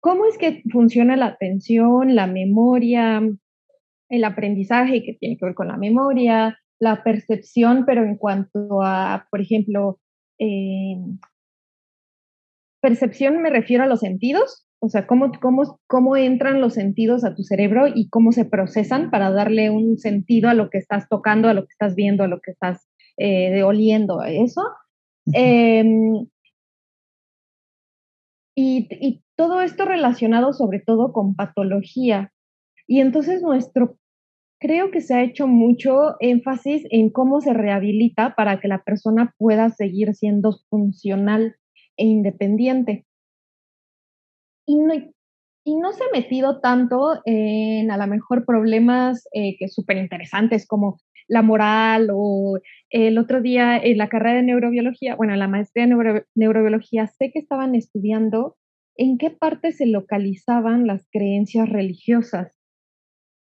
¿cómo 0.00 0.26
es 0.26 0.38
que 0.38 0.62
funciona 0.70 1.16
la 1.16 1.26
atención, 1.26 2.14
la 2.14 2.28
memoria, 2.28 3.20
el 4.08 4.24
aprendizaje 4.24 5.02
que 5.02 5.14
tiene 5.14 5.36
que 5.36 5.46
ver 5.46 5.54
con 5.54 5.66
la 5.68 5.76
memoria, 5.76 6.56
la 6.78 7.02
percepción, 7.02 7.84
pero 7.84 8.04
en 8.04 8.16
cuanto 8.16 8.82
a, 8.82 9.26
por 9.30 9.40
ejemplo, 9.40 9.98
eh, 10.38 10.96
percepción 12.80 13.42
me 13.42 13.50
refiero 13.50 13.82
a 13.82 13.88
los 13.88 14.00
sentidos, 14.00 14.67
o 14.80 14.88
sea, 14.88 15.06
cómo, 15.06 15.32
cómo, 15.40 15.80
cómo 15.86 16.16
entran 16.16 16.60
los 16.60 16.74
sentidos 16.74 17.24
a 17.24 17.34
tu 17.34 17.42
cerebro 17.42 17.86
y 17.92 18.08
cómo 18.10 18.32
se 18.32 18.44
procesan 18.44 19.10
para 19.10 19.30
darle 19.30 19.70
un 19.70 19.98
sentido 19.98 20.48
a 20.48 20.54
lo 20.54 20.70
que 20.70 20.78
estás 20.78 21.08
tocando, 21.08 21.48
a 21.48 21.54
lo 21.54 21.62
que 21.62 21.72
estás 21.72 21.96
viendo, 21.96 22.22
a 22.22 22.28
lo 22.28 22.40
que 22.40 22.52
estás 22.52 22.88
eh, 23.16 23.62
oliendo, 23.64 24.22
eso. 24.22 24.62
Em, 25.32 26.26
y, 28.54 28.88
y 28.90 29.22
todo 29.36 29.60
esto 29.62 29.84
relacionado 29.84 30.52
sobre 30.52 30.78
todo 30.80 31.12
con 31.12 31.34
patología. 31.34 32.32
Y 32.86 33.00
entonces 33.00 33.42
nuestro, 33.42 33.98
creo 34.60 34.92
que 34.92 35.00
se 35.00 35.14
ha 35.14 35.22
hecho 35.24 35.48
mucho 35.48 36.14
énfasis 36.20 36.84
en 36.90 37.10
cómo 37.10 37.40
se 37.40 37.52
rehabilita 37.52 38.34
para 38.36 38.60
que 38.60 38.68
la 38.68 38.82
persona 38.84 39.34
pueda 39.38 39.70
seguir 39.70 40.14
siendo 40.14 40.56
funcional 40.70 41.56
e 41.96 42.04
independiente 42.06 43.07
y 44.68 44.76
no, 44.76 44.94
y 45.64 45.76
no 45.76 45.92
se 45.92 46.04
ha 46.04 46.06
metido 46.12 46.60
tanto 46.60 47.20
en 47.24 47.90
a 47.90 47.96
lo 47.96 48.06
mejor 48.06 48.44
problemas 48.44 49.26
eh, 49.32 49.56
que 49.58 49.68
súper 49.68 49.96
interesantes 49.96 50.66
como 50.66 50.98
la 51.26 51.42
moral 51.42 52.10
o 52.12 52.58
el 52.90 53.18
otro 53.18 53.40
día 53.40 53.78
en 53.78 53.96
la 53.98 54.08
carrera 54.08 54.36
de 54.36 54.42
neurobiología, 54.42 55.16
bueno, 55.16 55.34
la 55.36 55.48
maestría 55.48 55.86
de 55.86 56.24
neurobiología, 56.34 57.06
sé 57.06 57.30
que 57.32 57.38
estaban 57.38 57.74
estudiando 57.74 58.56
en 58.96 59.16
qué 59.16 59.30
parte 59.30 59.72
se 59.72 59.86
localizaban 59.86 60.86
las 60.86 61.06
creencias 61.10 61.68
religiosas, 61.68 62.52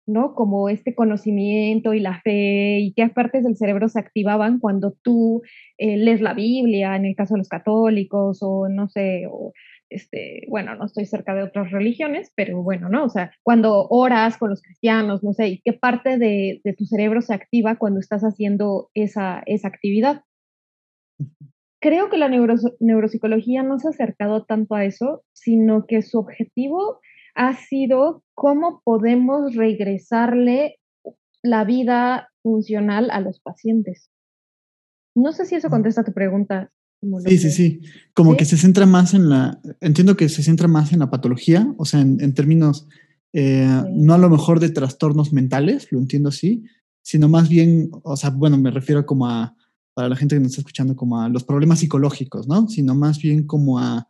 ¿no? 0.07 0.35
Como 0.35 0.69
este 0.69 0.95
conocimiento 0.95 1.95
y 1.95 2.01
la 2.01 2.21
fe 2.21 2.79
y 2.81 2.93
qué 2.95 3.09
partes 3.09 3.45
del 3.45 3.57
cerebro 3.57 3.89
se 3.89 3.99
activaban 3.99 4.61
cuando 4.61 4.97
tú 5.03 5.43
eh, 5.79 5.97
lees 5.97 6.21
la 6.21 6.35
Biblia, 6.35 6.95
en 6.97 7.05
el 7.05 7.17
caso 7.17 7.35
de 7.35 7.39
los 7.39 7.49
católicos 7.49 8.39
o 8.43 8.69
no 8.69 8.89
sé, 8.89 9.25
o 9.31 9.53
este, 9.91 10.47
bueno, 10.49 10.75
no 10.77 10.87
estoy 10.87 11.05
cerca 11.05 11.35
de 11.35 11.43
otras 11.43 11.71
religiones, 11.71 12.33
pero 12.35 12.63
bueno, 12.63 12.89
¿no? 12.89 13.05
O 13.05 13.09
sea, 13.09 13.33
cuando 13.43 13.87
oras 13.89 14.39
con 14.39 14.51
los 14.51 14.63
cristianos, 14.63 15.23
no 15.23 15.33
sé, 15.33 15.49
¿y 15.49 15.61
qué 15.61 15.73
parte 15.73 16.17
de, 16.17 16.63
tu 16.79 16.87
cerebro 16.87 17.21
se 17.21 17.35
activa 17.35 17.77
cuando 17.77 18.01
estás 18.01 18.23
haciendo 18.23 18.91
esa, 18.95 19.43
esa 19.47 19.69
actividad? 19.69 20.23
Creo 21.83 22.09
que 22.09 22.19
la 22.19 22.29
neuropsicología 22.29 23.63
no 23.63 23.79
se 23.79 23.89
ha 23.89 23.91
acercado 23.91 24.45
tanto 24.45 24.75
a 24.75 24.85
eso, 24.85 25.25
sino 25.33 25.87
que 25.87 26.03
su 26.03 26.19
objetivo 26.19 27.01
ha 27.35 27.55
sido 27.55 28.23
cómo 28.35 28.83
podemos 28.85 29.55
regresarle 29.55 30.79
la 31.43 31.65
vida 31.65 32.29
funcional 32.43 33.11
a 33.11 33.21
los 33.21 33.41
pacientes. 33.41 34.11
No 35.15 35.33
sé 35.33 35.47
si 35.47 35.55
eso 35.57 35.71
contesta 35.71 36.05
tu 36.05 36.13
pregunta. 36.13 36.71
Sí, 37.27 37.39
sí, 37.39 37.51
sí. 37.51 37.81
Como 38.13 38.37
que 38.37 38.45
se 38.45 38.59
centra 38.59 38.85
más 38.85 39.15
en 39.15 39.31
la, 39.31 39.61
entiendo 39.81 40.17
que 40.17 40.29
se 40.29 40.43
centra 40.43 40.69
más 40.69 40.93
en 40.93 40.99
la 40.99 41.11
patología, 41.11 41.73
o 41.79 41.85
sea, 41.87 42.01
en, 42.01 42.35
términos, 42.35 42.87
eh, 43.33 43.85
no 43.93 44.15
a 44.15 44.19
lo 44.19 44.29
mejor 44.29 44.61
de 44.61 44.69
trastornos 44.69 45.33
mentales, 45.33 45.89
lo 45.91 45.99
entiendo 45.99 46.29
así, 46.29 46.65
sino 47.03 47.29
más 47.29 47.49
bien, 47.49 47.91
o 48.03 48.17
sea, 48.17 48.31
bueno, 48.31 48.59
me 48.59 48.71
refiero 48.71 49.07
como 49.07 49.27
a, 49.27 49.57
para 49.95 50.11
la 50.11 50.17
gente 50.17 50.37
que 50.37 50.41
nos 50.41 50.51
está 50.51 50.61
escuchando, 50.61 50.95
como 50.95 51.21
a 51.21 51.29
los 51.31 51.45
problemas 51.45 51.79
psicológicos, 51.79 52.47
¿no? 52.47 52.69
Sino 52.69 52.95
más 52.95 53.19
bien 53.19 53.47
como 53.47 53.79
a 53.79 54.07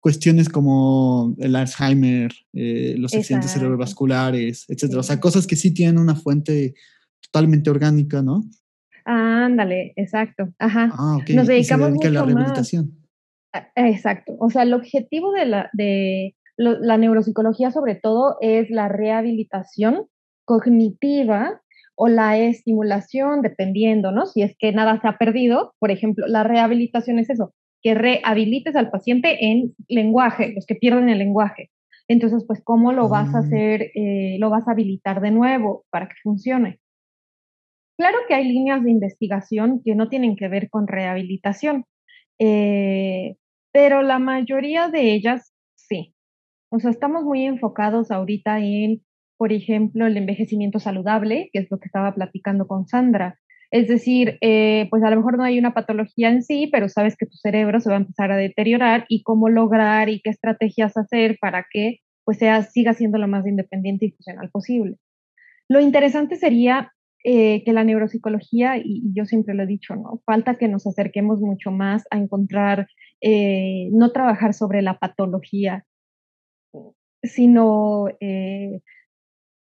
cuestiones 0.00 0.48
como 0.48 1.34
el 1.38 1.56
Alzheimer, 1.56 2.32
eh, 2.52 2.94
los 2.98 3.12
accidentes 3.14 3.52
cerebrovasculares, 3.52 4.64
etcétera. 4.68 5.00
O 5.00 5.02
sea, 5.02 5.18
cosas 5.18 5.46
que 5.46 5.56
sí 5.56 5.72
tienen 5.72 5.98
una 5.98 6.14
fuente 6.14 6.74
totalmente 7.20 7.68
orgánica, 7.68 8.22
¿no? 8.22 8.48
Ándale, 9.04 9.92
exacto. 9.96 10.48
Ajá. 10.58 10.90
Ah, 10.92 11.18
Nos 11.34 11.46
dedicamos 11.46 11.90
mucho 11.90 12.08
a 12.08 12.10
la 12.10 12.24
rehabilitación. 12.24 12.92
exacto. 13.74 14.36
O 14.38 14.50
sea, 14.50 14.62
el 14.62 14.74
objetivo 14.74 15.32
de 15.32 15.46
la, 15.46 15.70
de 15.72 16.34
la 16.56 16.96
neuropsicología 16.96 17.70
sobre 17.70 17.94
todo 17.94 18.36
es 18.40 18.70
la 18.70 18.88
rehabilitación 18.88 20.06
cognitiva 20.44 21.60
o 21.94 22.08
la 22.08 22.38
estimulación, 22.38 23.42
dependiendo, 23.42 24.12
¿no? 24.12 24.26
Si 24.26 24.42
es 24.42 24.56
que 24.58 24.72
nada 24.72 25.00
se 25.00 25.08
ha 25.08 25.18
perdido, 25.18 25.74
por 25.78 25.90
ejemplo, 25.90 26.26
la 26.28 26.44
rehabilitación 26.44 27.18
es 27.18 27.28
eso, 27.28 27.52
que 27.82 27.94
rehabilites 27.94 28.76
al 28.76 28.90
paciente 28.90 29.46
en 29.46 29.74
lenguaje, 29.88 30.52
los 30.54 30.64
que 30.66 30.76
pierden 30.76 31.08
el 31.08 31.18
lenguaje. 31.18 31.70
Entonces, 32.08 32.44
pues, 32.46 32.62
¿cómo 32.64 32.92
lo 32.92 33.08
vas 33.08 33.34
a 33.34 33.38
ah. 33.38 33.40
hacer, 33.40 33.90
eh, 33.94 34.36
lo 34.38 34.48
vas 34.48 34.66
a 34.66 34.72
habilitar 34.72 35.20
de 35.20 35.30
nuevo 35.30 35.84
para 35.90 36.08
que 36.08 36.14
funcione? 36.22 36.80
Claro 37.98 38.18
que 38.28 38.34
hay 38.34 38.44
líneas 38.44 38.84
de 38.84 38.92
investigación 38.92 39.82
que 39.84 39.96
no 39.96 40.08
tienen 40.08 40.36
que 40.36 40.46
ver 40.46 40.70
con 40.70 40.86
rehabilitación, 40.86 41.84
eh, 42.38 43.34
pero 43.72 44.02
la 44.02 44.20
mayoría 44.20 44.88
de 44.88 45.12
ellas 45.14 45.52
sí. 45.74 46.14
O 46.70 46.78
sea, 46.78 46.90
estamos 46.90 47.24
muy 47.24 47.44
enfocados 47.44 48.12
ahorita 48.12 48.60
en, 48.60 49.02
por 49.36 49.52
ejemplo, 49.52 50.06
el 50.06 50.16
envejecimiento 50.16 50.78
saludable, 50.78 51.50
que 51.52 51.60
es 51.60 51.68
lo 51.72 51.80
que 51.80 51.86
estaba 51.86 52.14
platicando 52.14 52.68
con 52.68 52.86
Sandra. 52.86 53.38
Es 53.72 53.88
decir, 53.88 54.38
eh, 54.42 54.86
pues 54.90 55.02
a 55.02 55.10
lo 55.10 55.16
mejor 55.16 55.36
no 55.36 55.44
hay 55.44 55.58
una 55.58 55.74
patología 55.74 56.30
en 56.30 56.44
sí, 56.44 56.68
pero 56.72 56.88
sabes 56.88 57.16
que 57.16 57.26
tu 57.26 57.36
cerebro 57.36 57.80
se 57.80 57.90
va 57.90 57.96
a 57.96 58.00
empezar 58.00 58.30
a 58.30 58.36
deteriorar 58.36 59.06
y 59.08 59.24
cómo 59.24 59.48
lograr 59.48 60.08
y 60.08 60.20
qué 60.22 60.30
estrategias 60.30 60.96
hacer 60.96 61.36
para 61.40 61.66
que 61.70 61.98
pues 62.24 62.38
sea, 62.38 62.62
siga 62.62 62.94
siendo 62.94 63.18
lo 63.18 63.26
más 63.26 63.46
independiente 63.46 64.06
y 64.06 64.10
funcional 64.12 64.50
posible. 64.50 64.98
Lo 65.68 65.80
interesante 65.80 66.36
sería 66.36 66.92
eh, 67.24 67.64
que 67.64 67.72
la 67.72 67.84
neuropsicología, 67.84 68.76
y, 68.76 69.02
yo 69.12 69.24
siempre 69.24 69.54
lo 69.54 69.64
he 69.64 69.66
dicho, 69.66 69.96
¿no? 69.96 70.22
Falta 70.24 70.56
que 70.56 70.68
nos 70.68 70.86
acerquemos 70.86 71.40
mucho 71.40 71.70
más 71.70 72.04
a 72.10 72.18
encontrar, 72.18 72.88
eh, 73.20 73.88
no 73.92 74.12
trabajar 74.12 74.54
sobre 74.54 74.82
la 74.82 74.98
patología, 74.98 75.84
sino 77.22 78.06
eh, 78.20 78.80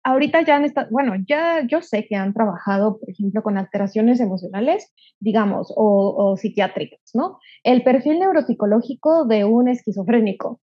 ahorita 0.03 0.41
ya 0.41 0.55
han 0.55 0.65
estado, 0.65 0.87
bueno, 0.89 1.13
ya 1.27 1.65
yo 1.67 1.81
sé 1.81 2.07
que 2.07 2.15
han 2.15 2.33
trabajado, 2.33 2.99
por 2.99 3.09
ejemplo, 3.09 3.43
con 3.43 3.57
alteraciones 3.57 4.19
emocionales, 4.19 4.91
digamos, 5.19 5.71
o, 5.75 6.15
o 6.17 6.37
psiquiátricas, 6.37 7.11
¿no? 7.13 7.39
El 7.63 7.83
perfil 7.83 8.19
neuropsicológico 8.19 9.25
de 9.25 9.45
un 9.45 9.67
esquizofrénico, 9.67 10.61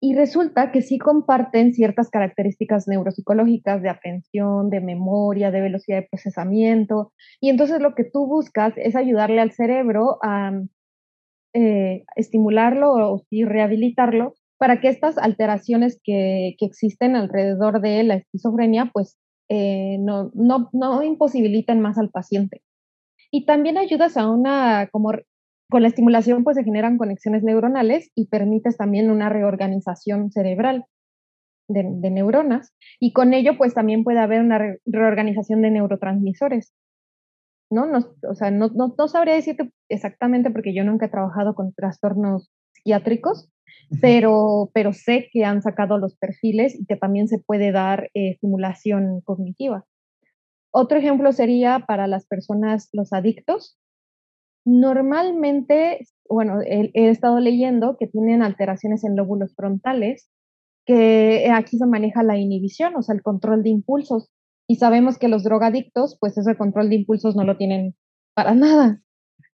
y 0.00 0.14
resulta 0.14 0.70
que 0.70 0.82
sí 0.82 0.98
comparten 0.98 1.72
ciertas 1.72 2.08
características 2.08 2.86
neuropsicológicas 2.86 3.82
de 3.82 3.88
atención, 3.88 4.70
de 4.70 4.80
memoria, 4.80 5.50
de 5.50 5.60
velocidad 5.60 5.98
de 5.98 6.08
procesamiento. 6.08 7.12
Y 7.40 7.50
entonces 7.50 7.80
lo 7.80 7.94
que 7.94 8.04
tú 8.04 8.26
buscas 8.26 8.74
es 8.76 8.94
ayudarle 8.94 9.40
al 9.40 9.52
cerebro 9.52 10.18
a 10.22 10.52
eh, 11.52 12.04
estimularlo 12.14 13.24
y 13.30 13.44
rehabilitarlo 13.44 14.34
para 14.58 14.80
que 14.80 14.88
estas 14.88 15.18
alteraciones 15.18 16.00
que, 16.02 16.54
que, 16.58 16.66
existen 16.66 17.16
alrededor 17.16 17.80
de 17.80 18.02
la 18.04 18.14
esquizofrenia, 18.16 18.90
pues 18.92 19.16
eh, 19.48 19.98
no, 20.00 20.30
no, 20.34 20.68
no 20.72 21.02
imposibiliten 21.02 21.80
más 21.80 21.98
al 21.98 22.10
paciente. 22.10 22.62
Y 23.30 23.46
también 23.46 23.78
ayudas 23.78 24.16
a 24.16 24.28
una 24.28 24.88
como 24.90 25.12
con 25.70 25.82
la 25.82 25.88
estimulación 25.88 26.44
pues 26.44 26.56
se 26.56 26.64
generan 26.64 26.98
conexiones 26.98 27.42
neuronales 27.42 28.10
y 28.14 28.26
permites 28.26 28.76
también 28.76 29.10
una 29.10 29.28
reorganización 29.28 30.30
cerebral 30.30 30.86
de, 31.68 31.84
neuronas 32.10 32.72
y 32.98 33.12
con 33.12 33.34
ello 33.34 33.58
pues 33.58 33.74
también 33.74 34.02
puede 34.02 34.20
haber 34.20 34.40
una 34.40 34.76
reorganización 34.86 35.62
de 35.62 35.70
neurotransmisores. 35.70 36.72
¿no? 37.70 37.84
no 37.84 37.98
o 38.28 38.34
sea, 38.34 38.50
no, 38.50 38.68
no, 38.68 38.94
no, 38.96 39.08
sabría 39.08 39.34
decirte 39.34 39.70
exactamente 39.90 40.50
porque 40.50 40.74
yo 40.74 40.84
nunca 40.84 41.06
he 41.06 41.10
trabajado 41.10 41.54
con 41.54 41.74
trastornos 41.74 42.50
psiquiátricos, 42.72 43.50
pero, 44.00 44.70
pero 44.72 44.94
sé 44.94 45.28
que 45.30 45.44
han 45.44 45.60
sacado 45.60 45.98
los 45.98 46.16
perfiles 46.16 46.74
y 46.74 46.86
que 46.86 46.96
también 46.96 47.28
se 47.28 47.38
puede 47.38 47.72
dar 47.72 48.04
eh, 48.14 48.30
estimulación 48.30 49.20
cognitiva. 49.20 49.84
Otro 50.70 50.98
ejemplo 50.98 51.32
sería 51.32 51.84
para 51.86 52.06
las 52.06 52.26
personas, 52.26 52.88
los 52.92 53.12
adictos, 53.12 53.78
Normalmente, 54.70 56.06
bueno, 56.28 56.60
he, 56.60 56.90
estado 57.08 57.40
leyendo 57.40 57.96
que 57.96 58.06
tienen 58.06 58.42
alteraciones 58.42 59.02
en 59.02 59.16
lóbulos 59.16 59.54
frontales, 59.54 60.28
que 60.84 61.50
aquí 61.50 61.78
se 61.78 61.86
maneja 61.86 62.22
la 62.22 62.36
inhibición, 62.36 62.94
o 62.94 63.00
sea, 63.00 63.14
el 63.14 63.22
control 63.22 63.62
de 63.62 63.70
impulsos. 63.70 64.30
Y 64.68 64.76
sabemos 64.76 65.16
que 65.16 65.28
los 65.28 65.42
drogadictos, 65.42 66.18
pues 66.20 66.36
ese 66.36 66.54
control 66.54 66.90
de 66.90 66.96
impulsos 66.96 67.34
no 67.34 67.44
lo 67.44 67.56
tienen 67.56 67.94
para 68.34 68.54
nada, 68.54 69.00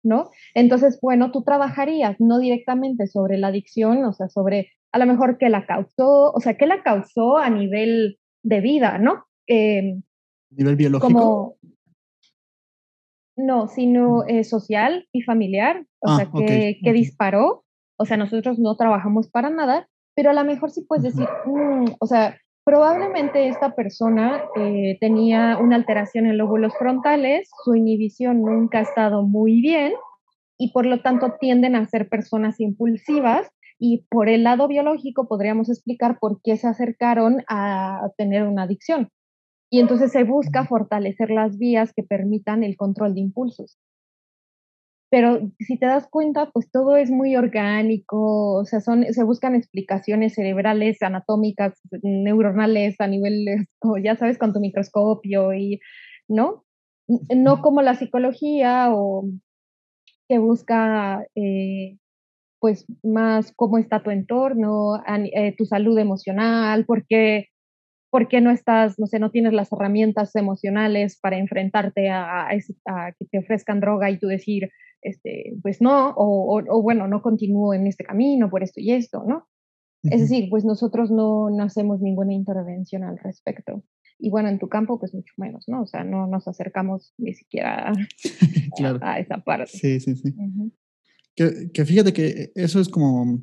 ¿no? 0.02 0.30
Entonces, 0.54 0.98
bueno, 1.02 1.30
tú 1.30 1.42
trabajarías 1.42 2.16
no 2.18 2.38
directamente 2.38 3.06
sobre 3.06 3.36
la 3.36 3.48
adicción, 3.48 4.02
o 4.06 4.14
sea, 4.14 4.30
sobre 4.30 4.70
a 4.92 4.98
lo 4.98 5.04
mejor 5.04 5.36
qué 5.36 5.50
la 5.50 5.66
causó, 5.66 6.32
o 6.32 6.40
sea, 6.40 6.56
qué 6.56 6.66
la 6.66 6.82
causó 6.82 7.36
a 7.36 7.50
nivel 7.50 8.18
de 8.42 8.60
vida, 8.62 8.96
¿no? 8.96 9.26
Eh, 9.46 10.00
nivel 10.48 10.76
biológico. 10.76 11.12
Como, 11.12 11.56
No, 13.36 13.66
sino 13.66 14.24
eh, 14.26 14.44
social 14.44 15.08
y 15.12 15.22
familiar, 15.22 15.86
o 16.00 16.10
ah, 16.10 16.16
sea, 16.16 16.30
que, 16.30 16.78
que 16.82 16.92
disparó. 16.92 17.64
O 17.96 18.04
sea, 18.04 18.16
nosotros 18.16 18.58
no 18.58 18.76
trabajamos 18.76 19.30
para 19.30 19.48
nada, 19.48 19.88
pero 20.14 20.30
a 20.30 20.34
lo 20.34 20.44
mejor 20.44 20.70
sí 20.70 20.84
puedes 20.86 21.04
decir, 21.04 21.28
mm", 21.46 21.86
o 21.98 22.06
sea, 22.06 22.36
probablemente 22.64 23.48
esta 23.48 23.74
persona 23.74 24.42
eh, 24.56 24.96
tenía 25.00 25.58
una 25.58 25.76
alteración 25.76 26.26
en 26.26 26.38
lóbulos 26.38 26.72
frontales, 26.78 27.48
su 27.64 27.74
inhibición 27.74 28.42
nunca 28.42 28.78
ha 28.78 28.82
estado 28.82 29.22
muy 29.22 29.60
bien 29.60 29.92
y 30.58 30.72
por 30.72 30.86
lo 30.86 31.00
tanto 31.00 31.34
tienden 31.40 31.74
a 31.74 31.86
ser 31.86 32.08
personas 32.08 32.60
impulsivas 32.60 33.50
y 33.78 34.06
por 34.10 34.28
el 34.28 34.44
lado 34.44 34.68
biológico 34.68 35.26
podríamos 35.26 35.68
explicar 35.68 36.18
por 36.20 36.40
qué 36.42 36.56
se 36.56 36.68
acercaron 36.68 37.42
a 37.48 38.10
tener 38.16 38.44
una 38.44 38.62
adicción. 38.62 39.08
Y 39.72 39.80
entonces 39.80 40.12
se 40.12 40.24
busca 40.24 40.66
fortalecer 40.66 41.30
las 41.30 41.56
vías 41.56 41.94
que 41.94 42.02
permitan 42.02 42.62
el 42.62 42.76
control 42.76 43.14
de 43.14 43.22
impulsos. 43.22 43.78
Pero 45.10 45.50
si 45.60 45.78
te 45.78 45.86
das 45.86 46.06
cuenta, 46.10 46.50
pues 46.50 46.70
todo 46.70 46.94
es 46.98 47.10
muy 47.10 47.36
orgánico, 47.36 48.56
o 48.56 48.66
sea, 48.66 48.80
son, 48.80 49.04
se 49.04 49.24
buscan 49.24 49.54
explicaciones 49.54 50.34
cerebrales, 50.34 51.00
anatómicas, 51.02 51.80
neuronales 52.02 53.00
a 53.00 53.06
nivel, 53.06 53.66
ya 54.04 54.14
sabes, 54.16 54.36
con 54.36 54.52
tu 54.52 54.60
microscopio 54.60 55.54
y, 55.54 55.80
¿no? 56.28 56.66
No 57.34 57.62
como 57.62 57.80
la 57.80 57.94
psicología 57.94 58.90
o 58.92 59.24
que 60.28 60.38
busca, 60.38 61.26
eh, 61.34 61.96
pues, 62.60 62.84
más 63.02 63.54
cómo 63.56 63.78
está 63.78 64.02
tu 64.02 64.10
entorno, 64.10 65.02
eh, 65.06 65.56
tu 65.56 65.64
salud 65.64 65.98
emocional, 65.98 66.84
porque 66.84 67.48
¿por 68.12 68.28
qué 68.28 68.42
no 68.42 68.50
estás, 68.50 68.98
no 68.98 69.06
sé, 69.06 69.18
no 69.18 69.30
tienes 69.30 69.54
las 69.54 69.72
herramientas 69.72 70.36
emocionales 70.36 71.18
para 71.18 71.38
enfrentarte 71.38 72.10
a, 72.10 72.46
que 73.18 73.24
te 73.24 73.38
ofrezcan 73.38 73.80
droga 73.80 74.10
y 74.10 74.18
tú 74.18 74.26
decir, 74.26 74.68
este, 75.00 75.54
pues 75.62 75.80
no, 75.80 76.12
o, 76.14 76.82
bueno, 76.82 77.08
no 77.08 77.22
continúo 77.22 77.72
en 77.72 77.86
este 77.86 78.04
camino 78.04 78.50
por 78.50 78.62
esto 78.62 78.80
y 78.80 78.92
esto, 78.92 79.24
¿no? 79.26 79.48
Es 80.02 80.20
decir, 80.20 80.50
pues 80.50 80.64
nosotros 80.64 81.10
no, 81.10 81.48
no, 81.48 81.62
hacemos 81.62 82.02
ninguna 82.02 82.34
intervención 82.34 83.02
al 83.02 83.16
respecto. 83.18 83.82
Y 84.18 84.28
bueno, 84.28 84.50
en 84.50 84.58
tu 84.58 84.68
campo, 84.68 84.98
pues 84.98 85.14
mucho 85.14 85.32
menos, 85.38 85.64
¿no? 85.68 85.82
O 85.82 85.86
sea, 85.86 86.04
no 86.04 86.26
nos 86.26 86.46
acercamos 86.46 87.14
ni 87.16 87.32
siquiera 87.32 87.92
a, 89.00 89.20
esa 89.20 89.38
parte. 89.38 89.68
Sí, 89.68 90.00
sí, 90.00 90.16
sí. 90.16 90.34
que, 91.34 91.70
que 91.72 91.84
fíjate 91.86 92.12
que 92.12 92.52
eso 92.56 92.78
es 92.78 92.90
como 92.90 93.40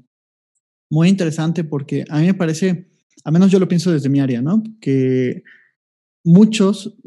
muy 0.92 1.10
interesante 1.10 1.64
porque 1.64 2.06
a 2.08 2.20
mí 2.20 2.28
me 2.28 2.34
parece 2.36 2.89
a 3.24 3.32
menos 3.32 3.52
yo 3.52 3.60
lo 3.60 3.68
pienso 3.68 3.92
desde 3.92 4.10
mi 4.10 4.20
área, 4.20 4.42
¿no? 4.42 4.64
Que 4.82 5.44
muchos 6.24 6.98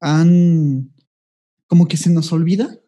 han, 0.00 0.92
como 1.66 1.88
que 1.88 1.96
se 1.96 2.10
nos 2.10 2.32
olvida 2.32 2.78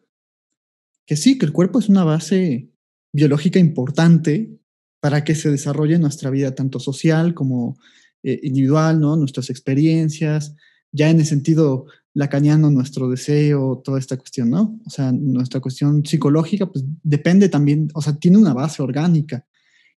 que 1.05 1.15
sí, 1.15 1.37
que 1.37 1.45
el 1.45 1.53
cuerpo 1.53 1.79
es 1.79 1.89
una 1.89 2.03
base 2.03 2.69
biológica 3.13 3.59
importante 3.59 4.59
para 4.99 5.23
que 5.23 5.35
se 5.35 5.51
desarrolle 5.51 5.99
nuestra 5.99 6.29
vida, 6.29 6.55
tanto 6.55 6.79
social 6.79 7.33
como 7.33 7.77
eh, 8.23 8.39
individual, 8.43 8.99
¿no? 8.99 9.15
Nuestras 9.15 9.49
experiencias, 9.49 10.55
ya 10.91 11.09
en 11.09 11.19
el 11.19 11.25
sentido 11.25 11.85
lacaniano, 12.13 12.71
nuestro 12.71 13.09
deseo, 13.09 13.81
toda 13.83 13.99
esta 13.99 14.17
cuestión, 14.17 14.49
¿no? 14.49 14.79
O 14.85 14.89
sea, 14.89 15.11
nuestra 15.11 15.59
cuestión 15.59 16.03
psicológica, 16.05 16.65
pues 16.71 16.83
depende 17.03 17.49
también, 17.49 17.89
o 17.93 18.01
sea, 18.01 18.15
tiene 18.15 18.37
una 18.37 18.53
base 18.53 18.81
orgánica. 18.81 19.45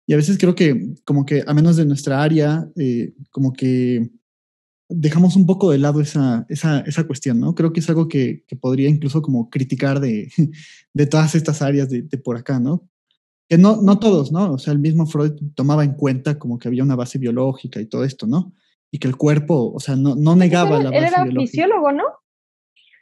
Y 0.06 0.12
a 0.12 0.16
veces 0.16 0.38
creo 0.38 0.54
que, 0.54 0.94
como 1.04 1.26
que, 1.26 1.42
a 1.46 1.52
menos 1.52 1.76
de 1.76 1.84
nuestra 1.84 2.22
área, 2.22 2.68
eh, 2.76 3.12
como 3.30 3.52
que 3.52 4.08
dejamos 4.88 5.34
un 5.34 5.46
poco 5.46 5.70
de 5.70 5.78
lado 5.78 6.00
esa, 6.00 6.46
esa, 6.48 6.80
esa 6.80 7.06
cuestión, 7.06 7.40
¿no? 7.40 7.54
Creo 7.54 7.72
que 7.72 7.80
es 7.80 7.88
algo 7.88 8.06
que, 8.06 8.44
que 8.46 8.54
podría 8.54 8.88
incluso 8.88 9.20
como 9.20 9.50
criticar 9.50 9.98
de, 9.98 10.30
de 10.94 11.06
todas 11.06 11.34
estas 11.34 11.60
áreas 11.60 11.90
de, 11.90 12.02
de, 12.02 12.18
por 12.18 12.36
acá, 12.36 12.60
¿no? 12.60 12.88
Que 13.48 13.58
no, 13.58 13.82
no 13.82 13.98
todos, 13.98 14.32
¿no? 14.32 14.52
O 14.52 14.58
sea, 14.58 14.72
el 14.72 14.78
mismo 14.78 15.06
Freud 15.06 15.32
tomaba 15.54 15.84
en 15.84 15.94
cuenta 15.94 16.38
como 16.38 16.58
que 16.58 16.68
había 16.68 16.84
una 16.84 16.96
base 16.96 17.18
biológica 17.18 17.80
y 17.80 17.86
todo 17.86 18.04
esto, 18.04 18.26
¿no? 18.26 18.52
Y 18.92 18.98
que 18.98 19.08
el 19.08 19.16
cuerpo, 19.16 19.72
o 19.72 19.80
sea, 19.80 19.96
no, 19.96 20.14
no 20.14 20.36
negaba 20.36 20.78
la 20.78 20.90
base 20.90 20.98
biológica. 20.98 21.22
Él 21.22 21.30
era 21.30 21.40
fisiólogo, 21.40 21.92
¿no? 21.92 22.04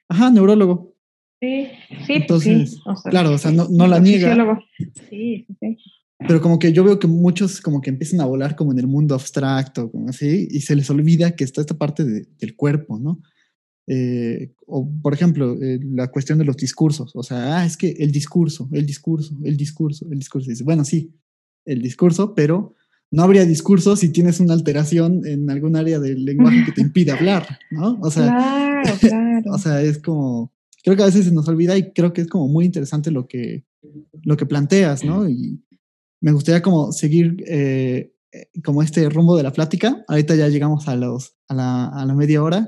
Ajá, 0.08 0.30
neurólogo. 0.30 0.94
Sí, 1.40 1.68
sí, 2.06 2.12
Entonces, 2.14 2.72
sí. 2.72 3.10
claro, 3.10 3.32
o 3.32 3.38
sea, 3.38 3.50
no, 3.50 3.68
no 3.70 3.86
la 3.86 4.00
niega. 4.00 4.28
Fisiólogo. 4.28 4.60
Sí, 5.10 5.46
sí. 5.60 5.78
Pero 6.26 6.40
como 6.40 6.58
que 6.58 6.72
yo 6.72 6.84
veo 6.84 6.98
que 6.98 7.06
muchos 7.06 7.60
como 7.60 7.80
que 7.80 7.90
empiezan 7.90 8.20
a 8.20 8.26
volar 8.26 8.56
como 8.56 8.72
en 8.72 8.78
el 8.78 8.86
mundo 8.86 9.14
abstracto, 9.14 9.90
como 9.90 10.08
así, 10.08 10.48
y 10.50 10.60
se 10.60 10.74
les 10.74 10.88
olvida 10.90 11.36
que 11.36 11.44
está 11.44 11.60
esta 11.60 11.76
parte 11.76 12.04
del 12.04 12.56
cuerpo, 12.56 12.98
¿no? 12.98 13.20
Eh, 13.86 14.54
o, 14.66 14.90
por 15.02 15.12
ejemplo, 15.12 15.56
eh, 15.60 15.78
la 15.82 16.10
cuestión 16.10 16.38
de 16.38 16.44
los 16.44 16.56
discursos. 16.56 17.12
O 17.14 17.22
sea, 17.22 17.58
ah, 17.58 17.66
es 17.66 17.76
que 17.76 17.90
el 17.98 18.10
discurso, 18.12 18.68
el 18.72 18.86
discurso, 18.86 19.36
el 19.44 19.56
discurso, 19.56 20.06
el 20.10 20.18
discurso. 20.18 20.50
Dice, 20.50 20.64
bueno, 20.64 20.84
sí, 20.84 21.14
el 21.66 21.82
discurso, 21.82 22.34
pero 22.34 22.74
no 23.10 23.22
habría 23.22 23.44
discurso 23.44 23.96
si 23.96 24.08
tienes 24.08 24.40
una 24.40 24.54
alteración 24.54 25.26
en 25.26 25.48
algún 25.50 25.76
área 25.76 25.98
del 25.98 26.24
lenguaje 26.24 26.64
que 26.64 26.72
te 26.72 26.80
impide 26.80 27.12
hablar, 27.12 27.58
¿no? 27.70 27.98
O 28.00 28.10
sea, 28.10 28.26
claro, 28.26 28.98
claro. 28.98 29.52
o 29.52 29.58
sea, 29.58 29.82
es 29.82 29.98
como, 29.98 30.52
creo 30.82 30.96
que 30.96 31.02
a 31.02 31.06
veces 31.06 31.26
se 31.26 31.32
nos 31.32 31.46
olvida 31.48 31.76
y 31.76 31.92
creo 31.92 32.12
que 32.12 32.22
es 32.22 32.28
como 32.28 32.48
muy 32.48 32.64
interesante 32.64 33.10
lo 33.10 33.28
que, 33.28 33.64
lo 34.22 34.36
que 34.36 34.46
planteas, 34.46 35.04
¿no? 35.04 35.28
Y, 35.28 35.60
me 36.24 36.32
gustaría 36.32 36.62
como 36.62 36.90
seguir 36.90 37.44
eh, 37.46 38.14
como 38.64 38.82
este 38.82 39.10
rumbo 39.10 39.36
de 39.36 39.42
la 39.42 39.52
plática. 39.52 40.06
Ahorita 40.08 40.34
ya 40.34 40.48
llegamos 40.48 40.88
a, 40.88 40.96
los, 40.96 41.36
a, 41.48 41.54
la, 41.54 41.88
a 41.88 42.06
la 42.06 42.14
media 42.14 42.42
hora. 42.42 42.66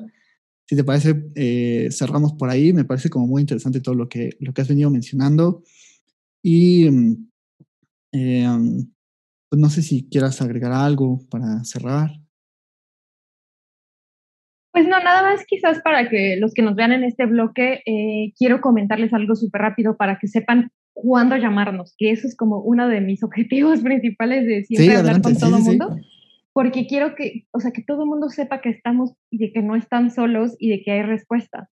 Si 0.66 0.76
te 0.76 0.84
parece, 0.84 1.24
eh, 1.34 1.88
cerramos 1.90 2.34
por 2.34 2.50
ahí. 2.50 2.74
Me 2.74 2.84
parece 2.84 3.08
como 3.08 3.26
muy 3.26 3.40
interesante 3.40 3.80
todo 3.80 3.94
lo 3.94 4.10
que, 4.10 4.36
lo 4.40 4.52
que 4.52 4.60
has 4.60 4.68
venido 4.68 4.90
mencionando. 4.90 5.62
Y 6.42 6.90
mm, 6.90 7.28
eh, 8.12 8.46
mm, 8.46 8.92
pues 9.48 9.58
no 9.62 9.70
sé 9.70 9.80
si 9.80 10.06
quieras 10.06 10.42
agregar 10.42 10.72
algo 10.72 11.26
para 11.30 11.64
cerrar. 11.64 12.10
Pues 14.76 14.86
no, 14.86 15.00
nada 15.00 15.22
más 15.22 15.46
quizás 15.46 15.80
para 15.80 16.10
que 16.10 16.36
los 16.36 16.52
que 16.52 16.60
nos 16.60 16.74
vean 16.74 16.92
en 16.92 17.02
este 17.02 17.24
bloque, 17.24 17.82
quiero 18.36 18.60
comentarles 18.60 19.14
algo 19.14 19.34
súper 19.34 19.62
rápido 19.62 19.96
para 19.96 20.18
que 20.18 20.28
sepan 20.28 20.70
cuándo 20.92 21.34
llamarnos, 21.34 21.94
que 21.96 22.10
eso 22.10 22.26
es 22.26 22.36
como 22.36 22.60
uno 22.60 22.86
de 22.86 23.00
mis 23.00 23.22
objetivos 23.24 23.80
principales 23.80 24.46
de 24.46 24.64
siempre 24.64 24.96
hablar 24.96 25.22
con 25.22 25.34
todo 25.34 25.56
el 25.56 25.62
mundo, 25.62 25.96
porque 26.52 26.86
quiero 26.86 27.14
que, 27.14 27.46
o 27.52 27.60
sea, 27.60 27.70
que 27.70 27.82
todo 27.82 28.02
el 28.02 28.08
mundo 28.08 28.28
sepa 28.28 28.60
que 28.60 28.68
estamos 28.68 29.14
y 29.30 29.38
de 29.38 29.50
que 29.50 29.62
no 29.62 29.76
están 29.76 30.10
solos 30.10 30.56
y 30.58 30.68
de 30.68 30.82
que 30.82 30.92
hay 30.92 31.02
respuestas. 31.02 31.68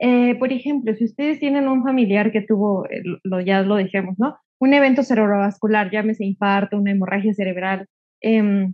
Eh, 0.00 0.36
por 0.36 0.52
ejemplo, 0.52 0.94
si 0.94 1.04
ustedes 1.04 1.38
tienen 1.38 1.68
un 1.68 1.82
familiar 1.82 2.32
que 2.32 2.42
tuvo, 2.42 2.84
eh, 2.86 3.02
lo, 3.22 3.40
ya 3.40 3.62
lo 3.62 3.76
dijimos, 3.76 4.16
¿no? 4.18 4.36
Un 4.60 4.74
evento 4.74 5.02
cerebrovascular, 5.02 5.90
llámese 5.90 6.24
infarto, 6.24 6.78
una 6.78 6.90
hemorragia 6.90 7.32
cerebral, 7.32 7.86
eh, 8.22 8.68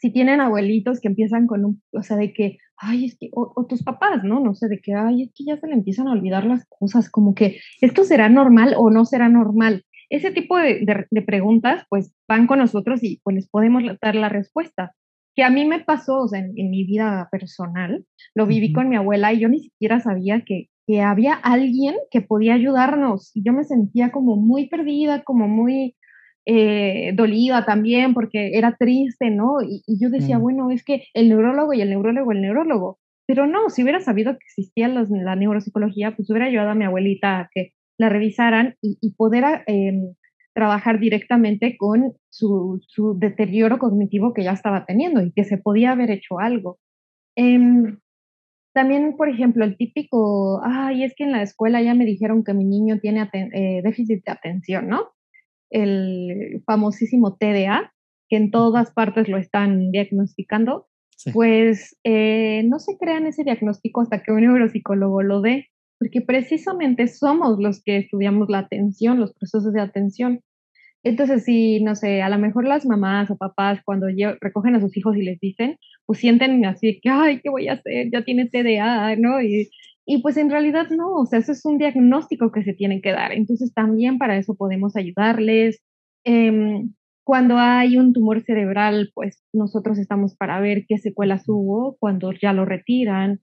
si 0.00 0.12
tienen 0.12 0.40
abuelitos 0.40 1.00
que 1.00 1.08
empiezan 1.08 1.46
con 1.46 1.64
un, 1.64 1.82
o 1.92 2.02
sea, 2.02 2.16
de 2.16 2.32
que, 2.32 2.58
ay, 2.78 3.06
es 3.06 3.16
que, 3.18 3.30
o, 3.32 3.66
tus 3.66 3.82
papás, 3.82 4.22
¿no? 4.24 4.40
No 4.40 4.54
sé, 4.54 4.68
de 4.68 4.80
que, 4.80 4.94
ay, 4.94 5.22
es 5.22 5.32
que 5.34 5.44
ya 5.44 5.56
se 5.56 5.66
le 5.66 5.74
empiezan 5.74 6.08
a 6.08 6.12
olvidar 6.12 6.44
las 6.44 6.66
cosas, 6.68 7.10
como 7.10 7.34
que, 7.34 7.58
¿esto 7.80 8.04
será 8.04 8.28
normal 8.28 8.74
o 8.76 8.90
no 8.90 9.04
será 9.04 9.28
normal? 9.28 9.84
Ese 10.08 10.30
tipo 10.30 10.56
de, 10.56 11.06
de, 11.10 11.22
preguntas, 11.22 11.84
pues, 11.88 12.12
van 12.28 12.46
con 12.46 12.58
nosotros 12.60 13.02
y 13.02 13.20
pues 13.24 13.34
les 13.36 13.48
podemos 13.48 13.82
dar 14.00 14.14
la 14.14 14.28
respuesta. 14.28 14.94
Que 15.34 15.42
a 15.42 15.50
mí 15.50 15.64
me 15.64 15.80
pasó, 15.80 16.18
o 16.20 16.28
sea, 16.28 16.40
en, 16.40 16.70
mi 16.70 16.84
vida 16.84 17.28
personal, 17.30 18.06
lo 18.34 18.46
viví 18.46 18.72
con 18.72 18.88
mi 18.88 18.96
abuela 18.96 19.32
y 19.32 19.40
yo 19.40 19.48
ni 19.48 19.60
siquiera 19.60 20.00
sabía 20.00 20.42
que, 20.42 20.68
que 20.86 21.02
había 21.02 21.34
alguien 21.34 21.96
que 22.10 22.22
podía 22.22 22.54
ayudarnos. 22.54 23.32
Y 23.34 23.42
yo 23.44 23.52
me 23.52 23.64
sentía 23.64 24.12
como 24.12 24.36
muy 24.36 24.68
perdida, 24.68 25.24
como 25.24 25.48
muy, 25.48 25.96
eh, 26.46 27.10
dolida 27.14 27.64
también 27.64 28.14
porque 28.14 28.52
era 28.56 28.76
triste, 28.76 29.30
¿no? 29.30 29.56
Y, 29.62 29.82
yo 30.00 30.10
decía, 30.10 30.38
mm. 30.38 30.42
bueno, 30.42 30.70
es 30.70 30.84
que 30.84 31.08
el 31.12 31.28
neurólogo 31.28 31.72
y 31.72 31.80
el 31.80 31.90
neurólogo, 31.90 32.30
el 32.30 32.40
neurólogo. 32.40 32.98
Pero 33.26 33.48
no, 33.48 33.68
si 33.68 33.82
hubiera 33.82 34.00
sabido 34.00 34.34
que 34.34 34.44
existía 34.46 34.86
la 34.86 35.34
neuropsicología, 35.34 36.14
pues 36.14 36.30
hubiera 36.30 36.46
ayudado 36.46 36.70
a 36.70 36.74
mi 36.76 36.84
abuelita 36.84 37.40
a 37.40 37.50
que 37.52 37.72
la 37.98 38.08
revisaran 38.08 38.76
y, 38.80 39.14
poder 39.16 39.64
em, 39.66 40.14
trabajar 40.54 41.00
directamente 41.00 41.76
con 41.76 42.14
su, 42.30 42.80
deterioro 43.18 43.78
cognitivo 43.78 44.32
que 44.32 44.44
ya 44.44 44.52
estaba 44.52 44.86
teniendo 44.86 45.22
y 45.22 45.32
que 45.32 45.44
se 45.44 45.58
podía 45.58 45.92
haber 45.92 46.12
hecho 46.12 46.38
algo. 46.38 46.78
Em, 47.36 47.98
también, 48.72 49.16
por 49.16 49.28
ejemplo, 49.28 49.64
el 49.64 49.76
típico, 49.76 50.60
ay, 50.62 51.02
es 51.02 51.14
que 51.16 51.24
en 51.24 51.32
la 51.32 51.42
escuela 51.42 51.82
ya 51.82 51.94
me 51.94 52.04
dijeron 52.04 52.44
que 52.44 52.54
mi 52.54 52.64
niño 52.64 53.00
tiene 53.00 53.28
eh, 53.32 53.80
déficit 53.82 54.24
de 54.24 54.32
atención, 54.32 54.88
¿no? 54.88 55.15
El 55.70 56.62
famosísimo 56.66 57.36
TDA, 57.36 57.92
que 58.28 58.36
en 58.36 58.50
todas 58.50 58.92
partes 58.92 59.28
lo 59.28 59.36
están 59.36 59.90
diagnosticando, 59.90 60.88
pues 61.32 61.96
eh, 62.04 62.62
no 62.66 62.78
se 62.78 62.98
crean 62.98 63.26
ese 63.26 63.44
diagnóstico 63.44 64.00
hasta 64.02 64.22
que 64.22 64.32
un 64.32 64.42
neuropsicólogo 64.42 65.22
lo 65.22 65.40
dé, 65.40 65.68
porque 65.98 66.20
precisamente 66.20 67.08
somos 67.08 67.58
los 67.58 67.82
que 67.82 67.98
estudiamos 67.98 68.48
la 68.50 68.58
atención, 68.58 69.20
los 69.20 69.32
procesos 69.32 69.72
de 69.72 69.80
atención. 69.80 70.40
Entonces, 71.02 71.44
si, 71.44 71.82
no 71.82 71.94
sé, 71.94 72.20
a 72.20 72.28
lo 72.28 72.38
mejor 72.38 72.66
las 72.66 72.84
mamás 72.84 73.30
o 73.30 73.36
papás 73.36 73.80
cuando 73.84 74.08
recogen 74.40 74.74
a 74.74 74.80
sus 74.80 74.96
hijos 74.96 75.16
y 75.16 75.22
les 75.22 75.38
dicen, 75.40 75.78
pues 76.04 76.18
sienten 76.18 76.64
así 76.66 77.00
que, 77.00 77.08
ay, 77.08 77.40
¿qué 77.40 77.48
voy 77.48 77.68
a 77.68 77.74
hacer? 77.74 78.10
Ya 78.12 78.24
tiene 78.24 78.48
TDA, 78.48 79.16
¿no? 79.16 79.40
Y, 79.40 79.70
Y 80.06 80.22
pues 80.22 80.36
en 80.36 80.50
realidad 80.50 80.88
no, 80.90 81.14
o 81.14 81.26
sea, 81.26 81.40
eso 81.40 81.50
es 81.52 81.64
un 81.64 81.78
diagnóstico 81.78 82.52
que 82.52 82.62
se 82.62 82.74
tiene 82.74 83.00
que 83.00 83.10
dar. 83.10 83.32
Entonces 83.32 83.74
también 83.74 84.18
para 84.18 84.36
eso 84.36 84.54
podemos 84.54 84.96
ayudarles. 84.96 85.82
Em, 86.24 86.94
cuando 87.24 87.58
hay 87.58 87.98
un 87.98 88.12
tumor 88.12 88.40
cerebral, 88.42 89.10
pues 89.14 89.42
nosotros 89.52 89.98
estamos 89.98 90.36
para 90.36 90.60
ver 90.60 90.84
qué 90.86 90.98
secuelas 90.98 91.42
hubo 91.48 91.96
cuando 91.98 92.30
ya 92.32 92.52
lo 92.52 92.64
retiran. 92.64 93.40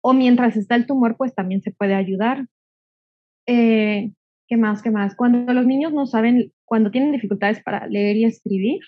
O 0.00 0.12
mientras 0.12 0.56
está 0.56 0.76
el 0.76 0.86
tumor, 0.86 1.16
pues 1.16 1.34
también 1.34 1.62
se 1.62 1.72
puede 1.72 1.94
ayudar. 1.94 2.46
Eh, 3.46 4.12
¿Qué 4.46 4.56
más? 4.56 4.82
¿Qué 4.82 4.90
más? 4.90 5.16
Cuando 5.16 5.52
los 5.52 5.66
niños 5.66 5.92
no 5.92 6.06
saben, 6.06 6.52
cuando 6.64 6.92
tienen 6.92 7.10
dificultades 7.10 7.60
para 7.62 7.88
leer 7.88 8.16
y 8.18 8.24
escribir, 8.24 8.80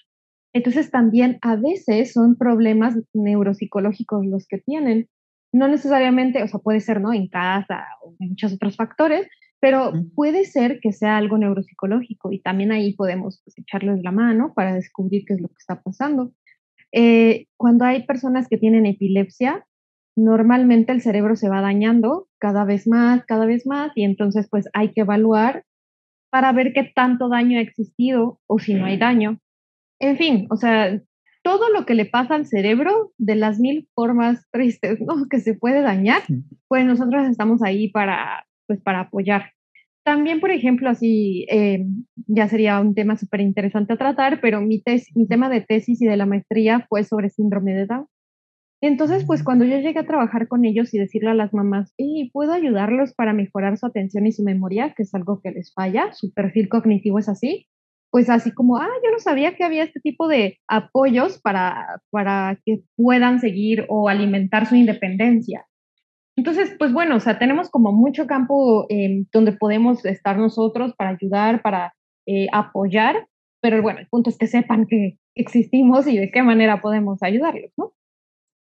entonces 0.52 0.90
también 0.90 1.38
a 1.42 1.56
veces 1.56 2.12
son 2.12 2.36
problemas 2.36 2.94
neuropsicológicos 3.14 4.24
los 4.26 4.46
que 4.46 4.58
tienen. 4.58 5.08
No 5.52 5.68
necesariamente, 5.68 6.42
o 6.42 6.48
sea, 6.48 6.60
puede 6.60 6.80
ser, 6.80 7.00
¿no? 7.00 7.12
En 7.12 7.28
casa 7.28 7.84
o 8.02 8.14
muchos 8.18 8.52
otros 8.52 8.76
factores, 8.76 9.26
pero 9.60 9.92
puede 10.14 10.44
ser 10.44 10.80
que 10.80 10.92
sea 10.92 11.16
algo 11.16 11.38
neuropsicológico 11.38 12.30
y 12.32 12.40
también 12.40 12.72
ahí 12.72 12.94
podemos 12.94 13.40
pues, 13.44 13.58
echarles 13.58 14.02
la 14.02 14.12
mano 14.12 14.52
para 14.54 14.74
descubrir 14.74 15.24
qué 15.26 15.34
es 15.34 15.40
lo 15.40 15.48
que 15.48 15.58
está 15.58 15.80
pasando. 15.82 16.32
Eh, 16.92 17.46
cuando 17.56 17.84
hay 17.84 18.04
personas 18.04 18.48
que 18.48 18.58
tienen 18.58 18.86
epilepsia, 18.86 19.66
normalmente 20.16 20.92
el 20.92 21.00
cerebro 21.00 21.36
se 21.36 21.48
va 21.48 21.60
dañando 21.60 22.28
cada 22.38 22.64
vez 22.64 22.86
más, 22.86 23.24
cada 23.26 23.46
vez 23.46 23.66
más, 23.66 23.92
y 23.94 24.04
entonces 24.04 24.48
pues 24.50 24.68
hay 24.72 24.92
que 24.92 25.02
evaluar 25.02 25.64
para 26.30 26.52
ver 26.52 26.72
qué 26.72 26.90
tanto 26.94 27.28
daño 27.28 27.58
ha 27.58 27.62
existido 27.62 28.40
o 28.46 28.58
si 28.58 28.74
no 28.74 28.86
hay 28.86 28.98
daño. 28.98 29.40
En 29.98 30.16
fin, 30.16 30.46
o 30.50 30.56
sea, 30.56 31.00
todo 31.46 31.70
lo 31.70 31.86
que 31.86 31.94
le 31.94 32.06
pasa 32.06 32.34
al 32.34 32.44
cerebro 32.44 33.12
de 33.18 33.36
las 33.36 33.60
mil 33.60 33.88
formas 33.94 34.44
tristes 34.52 35.00
¿no? 35.00 35.28
que 35.30 35.38
se 35.38 35.54
puede 35.54 35.80
dañar, 35.80 36.22
pues 36.66 36.84
nosotros 36.84 37.28
estamos 37.28 37.62
ahí 37.62 37.88
para, 37.88 38.44
pues, 38.66 38.80
para 38.80 39.02
apoyar. 39.02 39.52
También, 40.04 40.40
por 40.40 40.50
ejemplo, 40.50 40.90
así 40.90 41.46
eh, 41.48 41.86
ya 42.26 42.48
sería 42.48 42.80
un 42.80 42.96
tema 42.96 43.16
súper 43.16 43.42
interesante 43.42 43.92
a 43.92 43.96
tratar, 43.96 44.40
pero 44.40 44.60
mi, 44.60 44.82
mi 45.14 45.28
tema 45.28 45.48
de 45.48 45.60
tesis 45.60 46.02
y 46.02 46.06
de 46.06 46.16
la 46.16 46.26
maestría 46.26 46.84
fue 46.88 47.04
sobre 47.04 47.30
síndrome 47.30 47.74
de 47.74 47.86
Down. 47.86 48.06
Entonces, 48.80 49.24
pues 49.24 49.44
cuando 49.44 49.64
yo 49.64 49.78
llegué 49.78 50.00
a 50.00 50.06
trabajar 50.06 50.48
con 50.48 50.64
ellos 50.64 50.92
y 50.94 50.98
decirle 50.98 51.30
a 51.30 51.34
las 51.34 51.54
mamás, 51.54 51.94
y 51.96 52.30
puedo 52.32 52.52
ayudarlos 52.52 53.14
para 53.14 53.32
mejorar 53.32 53.78
su 53.78 53.86
atención 53.86 54.26
y 54.26 54.32
su 54.32 54.42
memoria, 54.42 54.94
que 54.96 55.04
es 55.04 55.14
algo 55.14 55.40
que 55.40 55.52
les 55.52 55.72
falla, 55.72 56.12
su 56.12 56.32
perfil 56.34 56.68
cognitivo 56.68 57.20
es 57.20 57.28
así, 57.28 57.68
pues 58.16 58.30
así 58.30 58.50
como, 58.50 58.78
ah, 58.78 58.88
yo 59.04 59.10
no 59.10 59.18
sabía 59.18 59.54
que 59.56 59.62
había 59.62 59.82
este 59.82 60.00
tipo 60.00 60.26
de 60.26 60.58
apoyos 60.68 61.38
para, 61.38 62.00
para 62.08 62.58
que 62.64 62.80
puedan 62.96 63.40
seguir 63.40 63.84
o 63.90 64.08
alimentar 64.08 64.64
su 64.64 64.74
independencia. 64.74 65.66
Entonces, 66.34 66.74
pues 66.78 66.94
bueno, 66.94 67.16
o 67.16 67.20
sea, 67.20 67.38
tenemos 67.38 67.68
como 67.68 67.92
mucho 67.92 68.26
campo 68.26 68.88
donde 69.34 69.52
podemos 69.52 70.02
estar 70.06 70.38
nosotros 70.38 70.94
para 70.96 71.10
ayudar, 71.10 71.60
para 71.60 71.92
eh, 72.24 72.46
apoyar, 72.54 73.28
pero 73.60 73.82
bueno, 73.82 74.00
el 74.00 74.08
punto 74.08 74.30
es 74.30 74.38
que 74.38 74.46
sepan 74.46 74.86
que 74.86 75.18
existimos 75.34 76.06
y 76.06 76.16
de 76.16 76.30
qué 76.30 76.42
manera 76.42 76.80
podemos 76.80 77.22
ayudarlos, 77.22 77.70
¿no? 77.76 77.92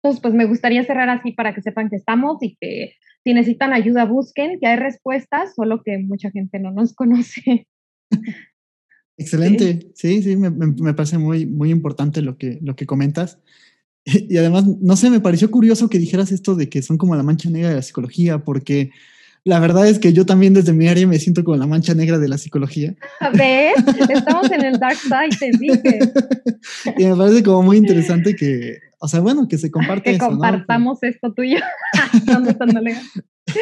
Entonces, 0.03 0.20
pues 0.20 0.35
me 0.35 0.46
gustaría 0.46 0.83
cerrar 0.83 1.11
así 1.11 1.31
para 1.31 1.55
que 1.55 1.62
sepan 1.62 1.90
que 1.90 1.96
estamos 1.96 2.38
y 2.42 2.57
que 2.61 2.94
si 3.22 3.35
necesitan 3.35 3.72
ayuda, 3.72 4.05
busquen, 4.05 4.59
que 4.59 4.66
hay 4.66 4.79
respuestas, 4.79 5.55
solo 5.55 5.81
que 5.85 5.96
mucha 5.98 6.33
gente 6.33 6.59
no 6.59 6.72
nos 6.72 6.92
conoce. 6.96 7.68
Excelente, 9.18 9.90
sí, 9.94 10.22
sí, 10.22 10.37
me, 10.37 10.50
me, 10.50 10.94
parece 10.94 11.18
muy, 11.18 11.44
muy 11.44 11.70
importante 11.70 12.22
lo 12.22 12.38
que, 12.38 12.59
lo 12.62 12.76
que 12.76 12.87
comentas. 12.87 13.38
Y 14.04 14.38
además, 14.38 14.64
no 14.81 14.96
sé, 14.96 15.11
me 15.11 15.20
pareció 15.20 15.50
curioso 15.50 15.90
que 15.90 15.98
dijeras 15.98 16.33
esto 16.33 16.54
de 16.54 16.70
que 16.70 16.81
son 16.81 16.96
como 16.96 17.14
la 17.14 17.22
mancha 17.22 17.50
negra 17.50 17.68
de 17.68 17.74
la 17.74 17.83
psicología, 17.83 18.38
porque 18.38 18.90
la 19.44 19.61
verdad 19.61 19.87
es 19.88 19.98
que 19.98 20.12
yo 20.12 20.26
también 20.26 20.54
desde 20.54 20.72
mi 20.72 20.88
área 20.88 21.07
me 21.07 21.18
siento 21.18 21.44
como 21.44 21.57
la 21.57 21.66
mancha 21.66 21.94
negra 21.94 22.18
de 22.18 22.28
la 22.28 22.38
psicología. 22.38 22.94
¿Ves? 23.35 23.74
Estamos 24.09 24.50
en 24.50 24.64
el 24.64 24.78
dark 24.78 24.96
side, 24.96 25.37
te 25.38 25.50
dije. 25.59 25.98
y 26.98 27.04
me 27.07 27.16
parece 27.16 27.42
como 27.42 27.62
muy 27.62 27.76
interesante 27.76 28.35
que, 28.35 28.78
o 28.98 29.09
sea, 29.09 29.20
bueno, 29.20 29.48
que 29.48 29.59
se 29.59 29.70
comparte 29.70 30.12
que 30.12 30.18
compartamos 30.18 31.02
esto 31.02 31.33
tuyo. 31.33 31.59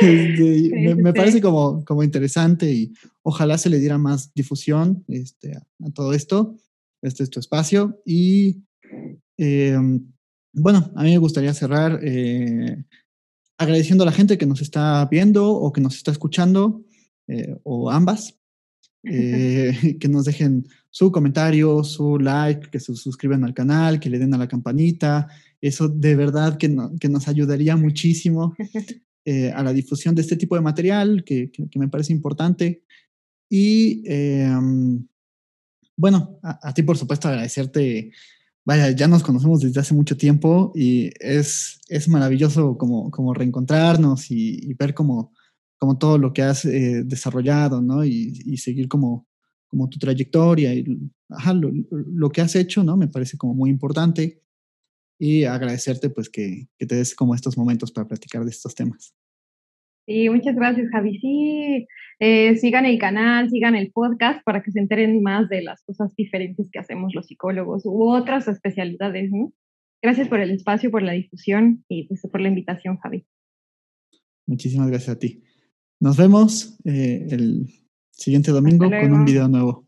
Este, 0.01 0.94
me, 0.96 1.12
parece 1.12 1.40
como, 1.40 1.85
como 1.85 2.03
interesante 2.03 2.72
y 2.72 2.92
ojalá 3.22 3.59
se 3.59 3.70
le 3.70 3.79
diera 3.79 3.99
más 3.99 4.33
difusión 4.35 5.05
este, 5.09 5.57
a, 5.57 5.90
todo 5.94 6.12
esto. 6.12 6.57
Este 7.03 7.22
es 7.22 7.31
tu 7.31 7.40
espacio. 7.40 8.01
Y 8.05 8.62
em, 9.37 10.12
bueno, 10.53 10.90
a 10.94 11.03
mí 11.03 11.11
me 11.11 11.18
gustaría 11.18 11.55
cerrar 11.55 12.01
eh, 12.03 12.85
agradeciendo 13.59 14.03
a 14.03 14.07
la 14.07 14.12
gente 14.12 14.38
que 14.38 14.46
nos 14.46 14.61
está 14.61 15.07
viendo 15.07 15.49
o 15.49 15.72
que 15.72 15.81
nos 15.81 15.96
está 15.96 16.11
escuchando, 16.11 16.85
eh, 17.29 17.57
o 17.62 17.90
ambas, 17.90 18.38
eh, 19.05 19.99
que 20.01 20.09
nos 20.09 20.25
dejen 20.25 20.66
su 20.90 21.12
comentario, 21.12 21.85
su 21.85 22.18
like, 22.18 22.70
que 22.70 22.81
se 22.81 22.94
suscriban 22.96 23.44
al 23.44 23.55
canal, 23.55 24.01
que 24.01 24.11
le 24.11 24.18
den 24.18 24.35
a 24.35 24.38
la 24.38 24.49
campanita. 24.49 25.29
Eso 25.61 25.88
de 25.88 26.16
verdad 26.16 26.57
que, 26.57 26.75
que 26.99 27.09
nos 27.09 27.29
ayudaría 27.29 27.77
muchísimo 27.77 28.55
eh, 29.29 29.51
a 29.51 29.61
la 29.65 29.73
difusión 29.73 30.15
de 30.15 30.23
este 30.23 30.37
tipo 30.37 30.55
de 30.55 30.61
material, 30.61 31.25
que, 31.25 31.51
que, 31.51 31.79
me 31.81 31.89
parece 31.89 32.12
importante. 32.12 32.85
Y 33.51 34.05
em, 34.07 35.05
bueno, 35.97 36.39
a, 36.45 36.73
ti 36.73 36.85
por 36.85 36.97
supuesto 36.97 37.27
agradecerte. 37.27 38.12
Vaya, 38.65 38.93
ya 38.93 39.09
nos 39.09 39.25
conocemos 39.25 39.61
desde 39.61 39.81
hace 39.81 39.95
mucho 39.95 40.17
tiempo 40.17 40.71
y 40.77 41.11
es, 41.19 41.81
es 41.89 42.09
maravilloso 42.09 42.79
como, 42.79 43.11
como 43.11 43.35
reencontrarnos 43.35 44.31
y, 44.31 44.73
ver 44.75 44.95
como, 44.95 45.33
como 45.77 45.99
todo 45.99 46.19
lo 46.19 46.33
que 46.33 46.43
has 46.43 46.65
eh, 46.65 47.03
desarrollado, 47.05 47.83
¿no? 47.83 48.05
Y, 48.05 48.57
seguir 48.59 48.87
como, 48.87 49.27
como 49.67 49.89
tu 49.89 49.99
trayectoria 49.99 50.73
y 50.73 50.85
ajá, 51.31 51.53
lo, 51.53 51.73
lo, 51.91 52.31
que 52.31 52.43
has 52.43 52.55
hecho, 52.55 52.85
¿no? 52.85 52.97
Me 52.97 53.09
parece 53.09 53.37
como 53.37 53.55
muy 53.55 53.71
importante 53.71 54.46
y 55.18 55.44
agradecerte 55.44 56.11
pues 56.11 56.29
que, 56.29 56.68
que, 56.79 56.87
te 56.87 56.96
des 56.96 57.14
como 57.14 57.35
estos 57.35 57.57
momentos 57.57 57.92
para 57.92 58.07
platicar 58.07 58.44
de 58.44 58.50
estos 58.50 58.74
temas. 58.74 59.14
Sí, 60.07 60.29
muchas 60.31 60.55
gracias 60.55 60.88
Javi. 60.90 61.18
Sí, 61.18 61.87
eh, 62.20 62.57
sigan 62.57 62.87
el 62.87 62.98
canal, 62.98 63.50
sigan 63.50 63.74
el 63.74 63.90
podcast 63.90 64.42
para 64.44 64.62
que 64.62 64.70
se 64.70 64.79
enteren 64.79 65.20
más 65.22 65.48
de 65.48 65.62
las 65.62 65.83
cosas 65.83 66.14
diferentes 66.14 66.70
que 66.70 66.79
hacemos 66.79 67.14
los 67.14 67.26
psicólogos 67.26 67.85
u 67.85 68.09
otras 68.09 68.46
especialidades. 68.48 69.31
¿no? 69.33 69.52
Gracias 70.00 70.29
por 70.29 70.40
el 70.40 70.50
espacio, 70.50 70.90
por 70.90 71.02
la 71.02 71.12
difusión 71.12 71.85
y 71.88 72.05
pues, 72.05 72.22
por 72.31 72.40
la 72.40 72.48
invitación, 72.48 72.98
Javi. 72.98 73.26
Muchísimas 74.46 74.88
gracias 74.88 75.16
a 75.16 75.18
ti. 75.18 75.42
Nos 75.98 76.16
vemos 76.16 76.79
eh, 76.85 77.26
el 77.31 77.66
siguiente 78.12 78.52
domingo 78.52 78.88
con 78.88 79.12
un 79.12 79.24
video 79.24 79.48
nuevo. 79.48 79.85